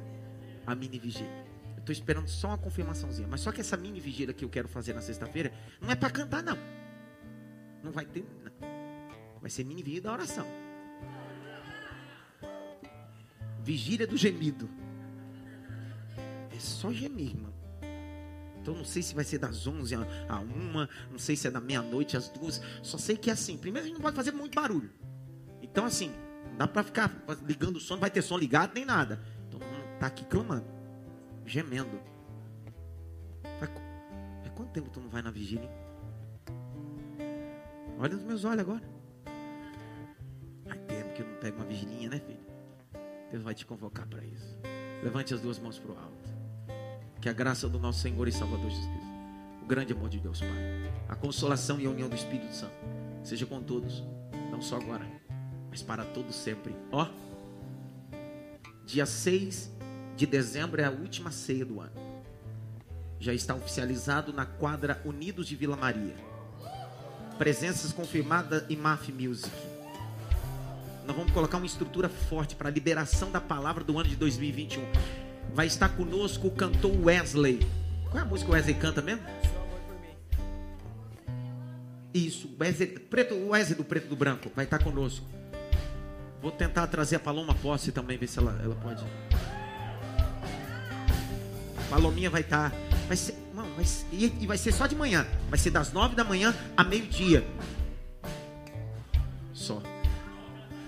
[0.66, 1.47] a mini vigília.
[1.76, 3.28] Estou esperando só uma confirmaçãozinha.
[3.28, 6.10] Mas só que essa mini vigília que eu quero fazer na sexta-feira não é para
[6.10, 6.59] cantar, não.
[7.82, 8.24] Não vai ter.
[8.43, 8.52] Não.
[9.40, 10.47] Vai ser mini vigília da oração.
[13.62, 14.68] Vigília do gemido.
[16.55, 17.65] É só gemir, irmão.
[18.66, 19.94] Então não sei se vai ser das 11
[20.28, 22.60] a 1, não sei se é da meia-noite às duas.
[22.82, 23.56] Só sei que é assim.
[23.56, 24.90] Primeiro a gente não pode fazer muito barulho.
[25.62, 26.12] Então assim,
[26.48, 27.12] não dá para ficar
[27.47, 29.22] ligando o som, não vai ter som ligado nem nada.
[29.47, 29.60] Então
[30.01, 30.66] tá aqui clamando,
[31.44, 32.01] gemendo.
[33.60, 33.70] Faz,
[34.40, 35.70] faz quanto tempo tu não vai na vigília?
[38.01, 38.82] Olha nos meus olhos agora.
[40.68, 42.44] Ai, tempo que eu não pego uma vigilinha, né, filho?
[43.30, 44.59] Deus vai te convocar para isso.
[45.05, 46.35] Levante as duas mãos para o alto.
[47.27, 49.11] Que a graça do nosso Senhor e Salvador Jesus Cristo,
[49.61, 52.77] o grande amor de Deus Pai, a consolação e a união do Espírito Santo,
[53.24, 54.05] seja com todos,
[54.48, 55.05] não só agora,
[55.69, 56.73] mas para todos sempre.
[56.93, 57.09] Ó,
[58.85, 59.73] dia 6
[60.16, 61.90] de dezembro é a última ceia do ano.
[63.19, 66.15] Já está oficializado na quadra Unidos de Vila Maria.
[67.36, 69.51] Presenças confirmadas em MAF Music.
[71.05, 75.26] Nós vamos colocar uma estrutura forte para a liberação da palavra do ano de 2021
[75.55, 77.60] vai estar conosco o cantor Wesley.
[78.10, 79.23] Qual é a música que o Wesley canta mesmo?
[82.12, 85.27] Isso, Wesley, preto, Wesley do preto do branco vai estar conosco.
[86.40, 89.05] Vou tentar trazer a Paloma Posse também, ver se ela, ela pode.
[91.90, 92.73] Palominha vai estar.
[93.06, 95.27] Vai ser, não, vai, e vai ser só de manhã.
[95.48, 97.47] Vai ser das nove da manhã a meio-dia.
[99.52, 99.82] Só.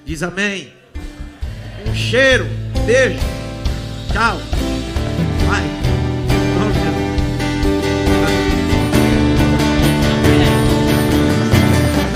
[0.05, 0.72] Diz amém.
[1.86, 2.47] Um cheiro.
[2.86, 3.38] Beijo.
[4.19, 4.36] Tchau.
[5.47, 5.62] Bye.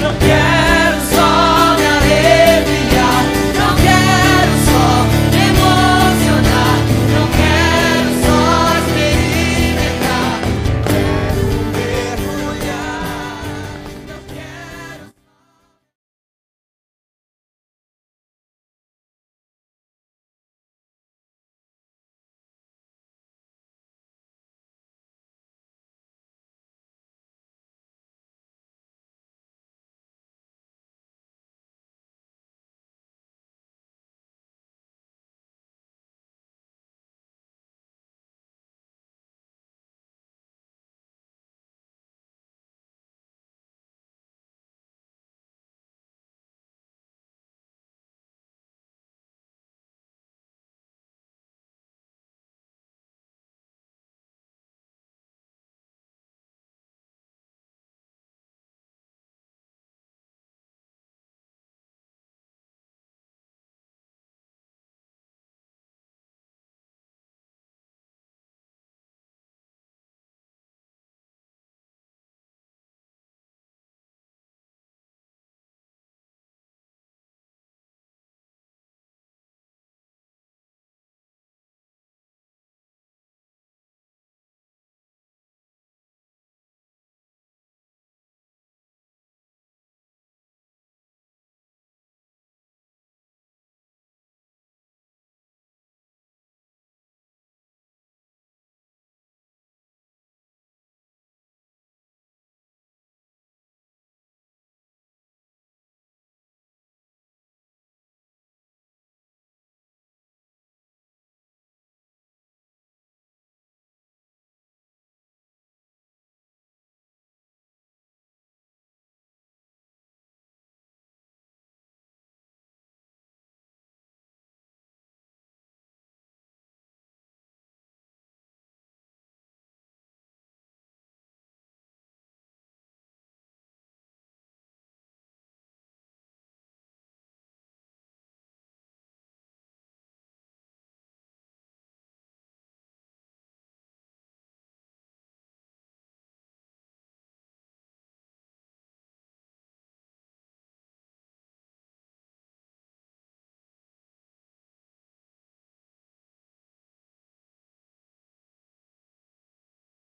[0.01, 0.42] Vamos,